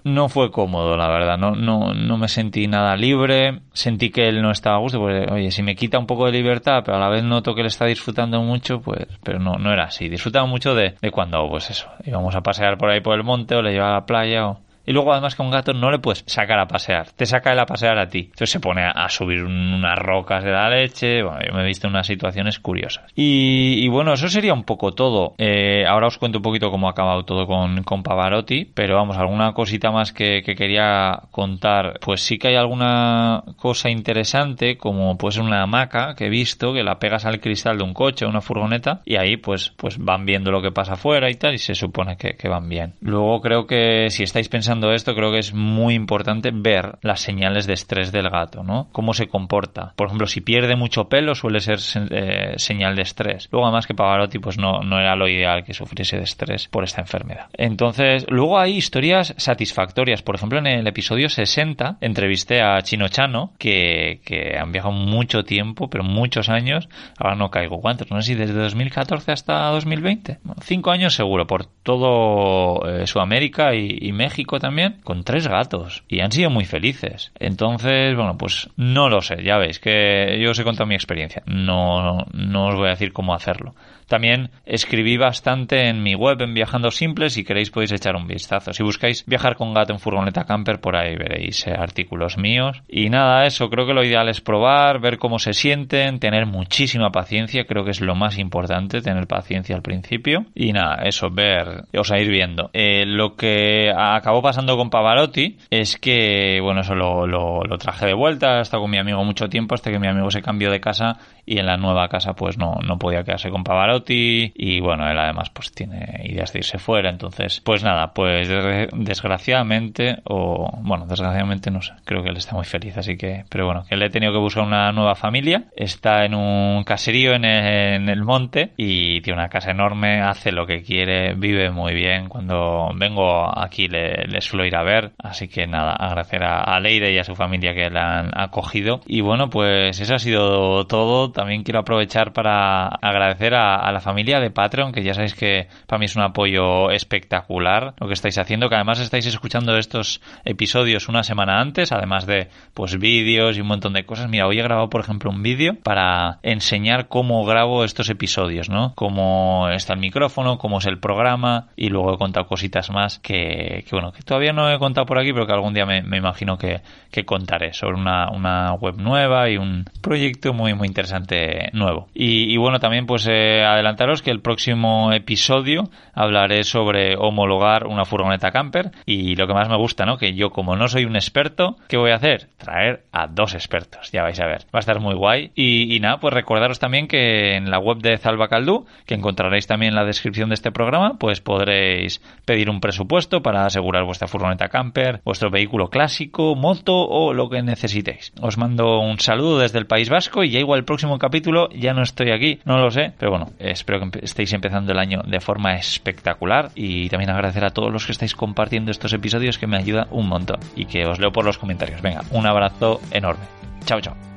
no 0.04 0.28
fue 0.28 0.52
cómodo, 0.52 0.98
la 0.98 1.08
verdad, 1.08 1.38
no, 1.38 1.52
no, 1.52 1.94
no 1.94 2.18
me 2.18 2.28
sentí 2.28 2.68
nada 2.68 2.98
libre, 2.98 3.62
sentí 3.72 4.10
que 4.10 4.28
él 4.28 4.42
no 4.42 4.52
estaba 4.52 4.76
a 4.76 4.80
gusto, 4.80 5.00
porque 5.00 5.32
oye, 5.32 5.52
si 5.52 5.64
me 5.64 5.78
quita 5.78 5.98
un 5.98 6.08
poco 6.08 6.26
de 6.26 6.34
libertad, 6.34 6.82
pero 6.84 6.98
a 6.98 7.00
la 7.00 7.08
vez 7.08 7.24
noto 7.24 7.56
que 7.56 7.62
él 7.62 7.68
está 7.68 7.86
disfrutando 7.86 8.42
mucho, 8.42 8.82
pues, 8.82 9.08
pero 9.24 9.40
no, 9.40 9.56
no 9.56 9.72
era 9.72 9.86
así, 9.86 10.10
disfrutaba 10.10 10.46
mucho 10.46 10.76
de, 10.76 10.96
de 11.02 11.12
cuando, 11.12 11.48
pues 11.48 11.70
eso, 11.70 11.88
íbamos 12.06 12.36
a 12.36 12.42
pasear 12.42 12.78
por 12.78 12.90
ahí 12.90 13.00
por 13.00 13.16
el 13.16 13.24
monte 13.24 13.56
o 13.56 13.62
le 13.62 13.72
llevaba 13.72 13.92
a 13.92 14.00
la 14.00 14.06
playa 14.06 14.48
o 14.48 14.67
y 14.88 14.94
luego 14.94 15.12
además 15.12 15.36
que 15.36 15.44
a 15.44 15.46
un 15.46 15.52
gato 15.52 15.74
no 15.74 15.92
le 15.92 16.00
puedes 16.00 16.24
sacar 16.26 16.60
a 16.60 16.68
pasear, 16.68 17.12
te 17.12 17.26
saca 17.26 17.52
él 17.52 17.60
a 17.60 17.66
pasear 17.66 18.00
a 18.00 18.08
ti. 18.08 18.20
Entonces 18.20 18.52
se 18.52 18.62
pone 18.62 18.84
a 18.86 19.10
subir 19.10 19.44
unas 19.44 20.00
rocas 20.00 20.46
de 20.46 20.52
la 20.52 20.70
leche, 20.70 21.24
bueno, 21.24 21.40
yo 21.46 21.54
me 21.54 21.64
he 21.64 21.66
visto 21.66 21.90
unas 21.90 22.08
situaciones 22.08 22.60
curiosas. 22.60 23.12
Y, 23.14 23.86
bueno, 23.90 24.14
eso 24.14 24.30
sería 24.30 24.54
un 24.54 24.64
poco 24.64 24.94
todo. 24.94 25.36
Eh, 25.38 25.86
ahora 25.86 26.08
os 26.08 26.18
cuento 26.18 26.40
un 26.40 26.42
poquito 26.42 26.72
cómo 26.72 26.88
ha 26.88 26.92
acabado 26.92 27.26
todo 27.26 27.46
con, 27.46 27.84
con 27.84 28.02
Pavarotti, 28.02 28.64
pero 28.64 28.96
vamos, 28.96 29.18
alguna 29.18 29.52
cosita 29.52 29.92
más 29.92 30.14
que, 30.14 30.42
que, 30.42 30.56
quería 30.56 31.24
contar, 31.32 32.00
pues 32.00 32.22
sí 32.22 32.38
que 32.38 32.48
hay 32.48 32.56
alguna 32.56 33.44
cosa 33.58 33.90
interesante, 33.90 34.78
como 34.78 35.18
pues 35.18 35.38
una 35.38 35.64
hamaca 35.64 36.16
que 36.16 36.28
he 36.28 36.30
visto, 36.30 36.74
que 36.74 36.84
la 36.84 36.98
pegas 36.98 37.26
al 37.26 37.42
cristal 37.42 37.78
de 37.78 37.84
un 37.84 37.94
coche 37.94 38.26
o 38.26 38.30
una 38.30 38.40
furgoneta, 38.40 39.02
y 39.04 39.18
ahí 39.18 39.36
pues, 39.36 39.74
pues 39.76 39.98
van 39.98 40.26
viendo 40.26 40.50
lo 40.50 40.62
que 40.62 40.72
pasa 40.72 40.94
afuera 40.94 41.30
y 41.30 41.36
tal, 41.36 41.56
y 41.56 41.58
se 41.58 41.76
supone 41.76 42.16
que 42.16 42.48
van 42.48 42.70
bien. 42.70 42.94
Luego 43.02 43.42
creo 43.42 43.68
que 43.68 44.10
si 44.12 44.24
estáis 44.24 44.48
pensando 44.48 44.77
esto, 44.94 45.16
creo 45.16 45.32
que 45.32 45.40
es 45.40 45.54
muy 45.54 45.94
importante 45.94 46.52
ver 46.54 46.98
las 47.02 47.22
señales 47.22 47.68
de 47.68 47.74
estrés 47.74 48.12
del 48.12 48.30
gato, 48.30 48.64
¿no? 48.64 48.90
Cómo 48.92 49.14
se 49.14 49.28
comporta. 49.28 49.94
Por 49.96 50.08
ejemplo, 50.08 50.28
si 50.28 50.42
pierde 50.42 50.76
mucho 50.76 51.10
pelo 51.10 51.36
suele 51.36 51.60
ser 51.60 51.80
eh, 52.12 52.54
señal 52.58 52.96
de 52.96 53.02
estrés. 53.02 53.50
Luego, 53.52 53.68
además 53.68 53.88
que 53.88 53.94
Pavarotti 53.94 54.40
pues 54.40 54.58
no, 54.58 54.82
no 54.82 55.00
era 55.00 55.16
lo 55.16 55.28
ideal 55.28 55.64
que 55.64 55.74
sufriese 55.74 56.18
de 56.18 56.24
estrés 56.24 56.68
por 56.68 56.84
esta 56.84 57.02
enfermedad. 57.02 57.48
Entonces, 57.54 58.26
luego 58.30 58.60
hay 58.60 58.76
historias 58.76 59.34
satisfactorias. 59.38 60.22
Por 60.22 60.36
ejemplo, 60.36 60.60
en 60.60 60.68
el 60.68 60.88
episodio 60.88 61.30
60 61.30 61.98
entrevisté 62.02 62.62
a 62.62 62.82
Chino 62.82 63.08
Chano, 63.08 63.54
que, 63.58 64.22
que 64.26 64.58
han 64.58 64.72
viajado 64.72 64.94
mucho 64.94 65.44
tiempo, 65.44 65.90
pero 65.90 66.04
muchos 66.04 66.50
años. 66.50 66.90
Ahora 67.18 67.36
no 67.36 67.50
caigo 67.50 67.82
cuántos, 67.82 68.10
no 68.12 68.22
sé 68.22 68.34
si 68.34 68.36
desde 68.36 68.54
2014 68.54 69.32
hasta 69.32 69.68
2020. 69.70 70.40
Bueno, 70.44 70.62
cinco 70.64 70.92
años 70.92 71.16
seguro, 71.16 71.48
por 71.48 71.66
todo 71.66 72.88
eh, 72.88 73.08
Sudamérica 73.08 73.74
y, 73.74 73.98
y 74.02 74.12
México 74.12 74.60
también 74.60 74.67
también 74.68 74.98
con 75.06 75.24
tres 75.24 75.48
gatos 75.48 76.04
y 76.10 76.20
han 76.20 76.34
sido 76.34 76.50
muy 76.50 76.66
felices. 76.66 77.32
Entonces, 77.40 78.14
bueno, 78.18 78.38
pues 78.38 78.70
no 78.76 79.08
lo 79.08 79.22
sé, 79.22 79.42
ya 79.42 79.58
veis 79.58 79.80
que 79.80 80.38
yo 80.44 80.52
os 80.52 80.60
he 80.60 80.66
contado 80.66 80.86
mi 80.86 80.96
experiencia. 80.96 81.42
No, 81.46 82.26
no 82.34 82.68
os 82.68 82.76
voy 82.76 82.88
a 82.88 82.92
decir 82.92 83.14
cómo 83.14 83.34
hacerlo. 83.34 83.76
También 84.08 84.50
escribí 84.66 85.18
bastante 85.18 85.90
en 85.90 86.02
mi 86.02 86.16
web 86.16 86.42
en 86.42 86.54
Viajando 86.54 86.92
Simple, 86.92 87.30
si 87.30 87.44
queréis 87.44 87.70
podéis 87.70 87.92
echar 87.92 88.16
un 88.16 88.28
vistazo. 88.28 88.74
Si 88.74 88.84
buscáis 88.84 89.26
viajar 89.26 89.56
con 89.56 89.74
gato 89.74 89.94
en 89.94 90.00
furgoneta 90.00 90.46
camper, 90.46 90.80
por 90.80 90.96
ahí 90.96 91.16
veréis 91.16 91.68
eh, 91.68 91.74
artículos 91.78 92.38
míos. 92.38 92.82
Y 92.88 93.10
nada, 93.10 93.46
eso, 93.46 93.70
creo 93.70 93.86
que 93.86 93.94
lo 93.94 94.04
ideal 94.04 94.30
es 94.30 94.40
probar, 94.40 95.00
ver 95.00 95.18
cómo 95.18 95.40
se 95.40 95.54
sienten, 95.54 96.20
tener 96.20 96.46
muchísima 96.46 97.12
paciencia, 97.12 97.66
creo 97.66 97.84
que 97.84 97.92
es 97.92 98.02
lo 98.02 98.16
más 98.16 98.38
importante, 98.38 99.02
tener 99.02 99.28
paciencia 99.28 99.76
al 99.76 99.82
principio. 99.82 100.46
Y 100.56 100.72
nada, 100.72 101.04
eso, 101.04 101.30
ver, 101.30 101.84
os 101.98 102.12
a 102.12 102.20
ir 102.20 102.30
viendo. 102.30 102.70
Eh, 102.74 103.06
lo 103.06 103.36
que 103.36 103.92
acabó 103.96 104.42
pasando 104.42 104.78
con 104.78 104.90
Pavarotti 104.90 105.58
es 105.70 105.98
que, 105.98 106.60
bueno, 106.62 106.82
eso 106.82 106.96
lo, 106.96 107.28
lo, 107.28 107.64
lo 107.64 107.78
traje 107.78 108.06
de 108.06 108.14
vuelta, 108.14 108.60
he 108.60 108.62
estado 108.62 108.84
con 108.84 108.92
mi 108.92 108.98
amigo 108.98 109.24
mucho 109.26 109.50
tiempo 109.50 109.76
hasta 109.76 109.92
que 109.92 110.00
mi 110.00 110.08
amigo 110.08 110.32
se 110.32 110.42
cambió 110.42 110.72
de 110.72 110.80
casa 110.80 111.18
y 111.46 111.60
en 111.60 111.66
la 111.66 111.78
nueva 111.78 112.08
casa 112.08 112.34
pues 112.34 112.58
no, 112.58 112.76
no 112.86 112.98
podía 112.98 113.24
quedarse 113.24 113.50
con 113.50 113.64
Pavarotti 113.64 113.97
y 114.08 114.80
bueno, 114.80 115.10
él 115.10 115.18
además 115.18 115.50
pues 115.50 115.72
tiene 115.72 116.22
ideas 116.24 116.54
de 116.54 116.60
irse 116.60 116.78
fuera, 116.78 117.10
entonces 117.10 117.62
pues 117.64 117.84
nada, 117.84 118.14
pues 118.14 118.50
desgraciadamente 118.94 120.18
o 120.26 120.70
bueno, 120.82 121.06
desgraciadamente 121.06 121.72
no 121.72 121.82
sé, 121.82 121.94
creo 122.06 122.24
que 122.24 122.30
él 122.30 122.38
está 122.38 122.56
muy 122.56 122.66
feliz, 122.66 122.98
así 122.98 123.18
que, 123.18 123.46
pero 123.50 123.66
bueno, 123.66 123.84
que 123.88 123.96
él 123.96 124.04
he 124.04 124.10
tenido 124.10 124.32
que 124.34 124.40
buscar 124.40 124.64
una 124.64 124.92
nueva 124.92 125.16
familia, 125.16 125.66
está 125.76 126.26
en 126.26 126.36
un 126.36 126.84
caserío 126.84 127.34
en 127.34 127.46
el, 127.46 128.24
monte 128.24 128.74
y 128.76 129.22
tiene 129.22 129.40
una 129.40 129.50
casa 129.50 129.72
enorme, 129.72 130.22
hace 130.22 130.52
lo 130.52 130.66
que 130.66 130.84
quiere, 130.84 131.34
vive 131.34 131.70
muy 131.72 131.94
bien, 131.94 132.28
cuando 132.28 132.92
vengo 132.96 133.58
aquí 133.58 133.88
le, 133.88 134.26
le 134.28 134.42
suelo 134.42 134.66
ir 134.66 134.76
a 134.76 134.84
ver, 134.84 135.12
así 135.18 135.48
que 135.48 135.66
nada, 135.68 135.94
agradecer 135.94 136.44
a 136.44 136.78
Leire 136.80 137.14
y 137.14 137.18
a 137.20 137.24
su 137.24 137.36
familia 137.36 137.74
que 137.74 137.90
la 137.90 138.20
han 138.20 138.32
acogido. 138.38 139.02
Y 139.06 139.22
bueno, 139.22 139.50
pues 139.50 140.00
eso 140.00 140.16
ha 140.16 140.20
sido 140.20 140.86
todo. 140.88 141.32
También 141.32 141.64
quiero 141.64 141.80
aprovechar 141.80 142.34
para 142.34 142.88
agradecer 142.88 143.54
a, 143.56 143.87
a, 143.88 143.92
la 143.92 144.00
familia 144.00 144.40
de 144.40 144.52
Patreon, 144.52 144.92
que 144.92 145.04
ya 145.04 145.14
sabéis 145.14 145.36
que 145.36 145.68
para 145.88 146.00
mí 146.00 146.06
es 146.06 146.16
un 146.16 146.24
apoyo 146.24 146.92
espectacular 146.92 147.94
lo 148.00 148.08
que 148.08 148.14
estáis 148.14 148.38
haciendo, 148.38 148.70
que 148.70 148.76
además 148.76 149.00
estáis 149.00 149.26
escuchando 149.26 149.78
estos 149.78 150.22
episodios 150.46 151.08
una 151.10 151.24
semana 151.24 151.60
antes, 151.60 151.92
además 151.92 152.26
de 152.26 152.50
pues 152.74 152.98
vídeos 152.98 153.58
y 153.58 153.62
un 153.62 153.68
montón 153.68 153.94
de 153.94 154.06
cosas. 154.06 154.30
Mira, 154.30 154.48
hoy 154.48 154.60
he 154.60 154.64
grabado, 154.64 154.90
por 154.90 155.02
ejemplo, 155.02 155.30
un 155.30 155.44
vídeo 155.44 155.76
para 155.84 156.40
enseñar 156.44 157.08
cómo 157.08 157.46
grabo 157.46 157.84
estos 157.84 158.10
episodios, 158.10 158.70
¿no? 158.70 158.94
Cómo 158.96 159.70
está 159.70 159.94
el 159.94 160.00
micrófono, 160.00 160.58
cómo 160.58 160.80
es 160.80 160.86
el 160.86 161.00
programa 161.00 161.68
y 161.76 161.90
luego 161.90 162.14
he 162.14 162.18
contado 162.18 162.48
cositas 162.48 162.90
más 162.92 163.20
que, 163.20 163.86
bueno, 163.92 164.12
que 164.12 164.24
todavía 164.24 164.54
no 164.54 164.72
he 164.72 164.80
contado 164.80 165.06
por 165.06 165.20
aquí, 165.20 165.34
pero 165.34 165.46
que 165.46 165.54
algún 165.54 165.74
día 165.74 165.86
me, 165.86 166.18
imagino 166.18 166.58
que, 166.58 166.82
que 167.12 167.26
contaré 167.26 167.74
sobre 167.74 167.96
una, 167.96 168.30
una 168.32 168.74
web 168.74 168.96
nueva 168.98 169.50
y 169.50 169.58
un 169.58 169.86
proyecto 170.02 170.54
muy, 170.54 170.74
muy 170.74 170.88
interesante 170.88 171.70
nuevo. 171.74 172.08
Y, 172.14 172.54
y 172.54 172.58
bueno, 172.58 172.80
también 172.80 173.06
pues 173.06 173.28
eh, 173.30 173.64
adelantaros 173.78 174.22
que 174.22 174.32
el 174.32 174.42
próximo 174.42 175.12
episodio 175.14 175.90
hablaré 176.14 176.64
sobre 176.64 177.16
homologar 177.16 177.88
una 177.88 178.06
furgoneta 178.06 178.52
camper 178.52 178.92
y 179.06 179.36
lo 179.36 179.48
que 179.48 179.54
más 179.54 179.70
me 179.70 179.78
gusta, 179.78 180.06
¿no? 180.06 180.18
Que 180.18 180.34
yo 180.34 180.50
como 180.50 180.76
no 180.76 180.88
soy 180.88 181.06
un 181.06 181.16
experto, 181.16 181.78
¿qué 181.88 181.98
voy 181.98 182.12
a 182.12 182.16
hacer? 182.16 182.50
Traer 182.58 183.04
a 183.12 183.28
dos 183.28 183.54
expertos, 183.54 184.12
ya 184.12 184.24
vais 184.24 184.40
a 184.40 184.48
ver. 184.48 184.62
Va 184.74 184.80
a 184.80 184.80
estar 184.80 185.00
muy 185.00 185.16
guay. 185.16 185.52
Y, 185.56 186.00
nada, 186.00 186.20
pues 186.20 186.34
recordaros 186.34 186.80
también 186.80 187.08
que 187.08 187.56
en 187.56 187.70
la 187.72 187.80
web 187.80 188.00
de 188.00 188.18
Zalba 188.18 188.48
Caldú, 188.48 188.86
que 189.06 189.16
encontraréis 189.16 189.68
también 189.68 189.92
en 189.92 189.96
la 189.96 190.06
descripción 190.06 190.50
de 190.50 190.56
este 190.56 190.72
programa, 190.72 191.18
pues 191.20 191.42
podréis 191.42 192.22
pedir 192.46 192.70
un 192.70 192.80
presupuesto 192.80 193.42
para 193.42 193.66
asegurar 193.66 194.04
vuestra 194.04 194.28
furgoneta 194.28 194.70
camper, 194.70 195.22
vuestro 195.24 195.50
vehículo 195.50 195.90
clásico, 195.90 196.56
moto 196.56 196.96
o 196.96 197.34
lo 197.34 197.50
que 197.50 197.62
necesitéis. 197.62 198.34
Os 198.42 198.58
mando 198.58 199.00
un 199.00 199.20
saludo 199.20 199.60
desde 199.60 199.80
el 199.80 199.88
País 199.88 200.10
Vasco 200.10 200.44
y 200.44 200.50
ya 200.50 200.60
igual 200.60 200.80
el 200.80 200.86
próximo 200.86 201.18
capítulo 201.18 201.70
ya 201.70 201.94
no 201.94 202.02
estoy 202.02 202.32
aquí, 202.32 202.60
no 202.66 202.78
lo 202.78 202.92
sé, 202.92 203.14
pero 203.18 203.32
bueno, 203.32 203.48
espero 203.72 204.00
que 204.00 204.20
estéis 204.24 204.54
empezando 204.54 204.92
el 204.92 205.00
año 205.00 205.22
de 205.26 205.40
forma 205.40 205.76
espectacular 205.76 206.72
y 206.76 207.10
también 207.10 207.30
agradecer 207.32 207.66
a 207.66 207.72
todos 207.72 207.92
los 207.92 208.06
que 208.06 208.12
estáis 208.12 208.36
compartiendo 208.36 208.92
estos 208.92 209.14
episodios 209.14 209.58
que 209.58 209.68
me 209.68 209.78
ayuda 209.78 210.08
un 210.12 210.28
montón 210.28 210.60
y 210.76 210.86
que 210.86 211.06
os 211.06 211.20
leo 211.20 211.32
por 211.32 211.46
los 211.46 211.58
comentarios. 211.58 212.02
Venga, 212.02 212.22
un 212.32 212.46
abrazo 212.46 213.02
enorme. 213.12 213.46
Chao, 213.86 214.02
chao. 214.02 214.37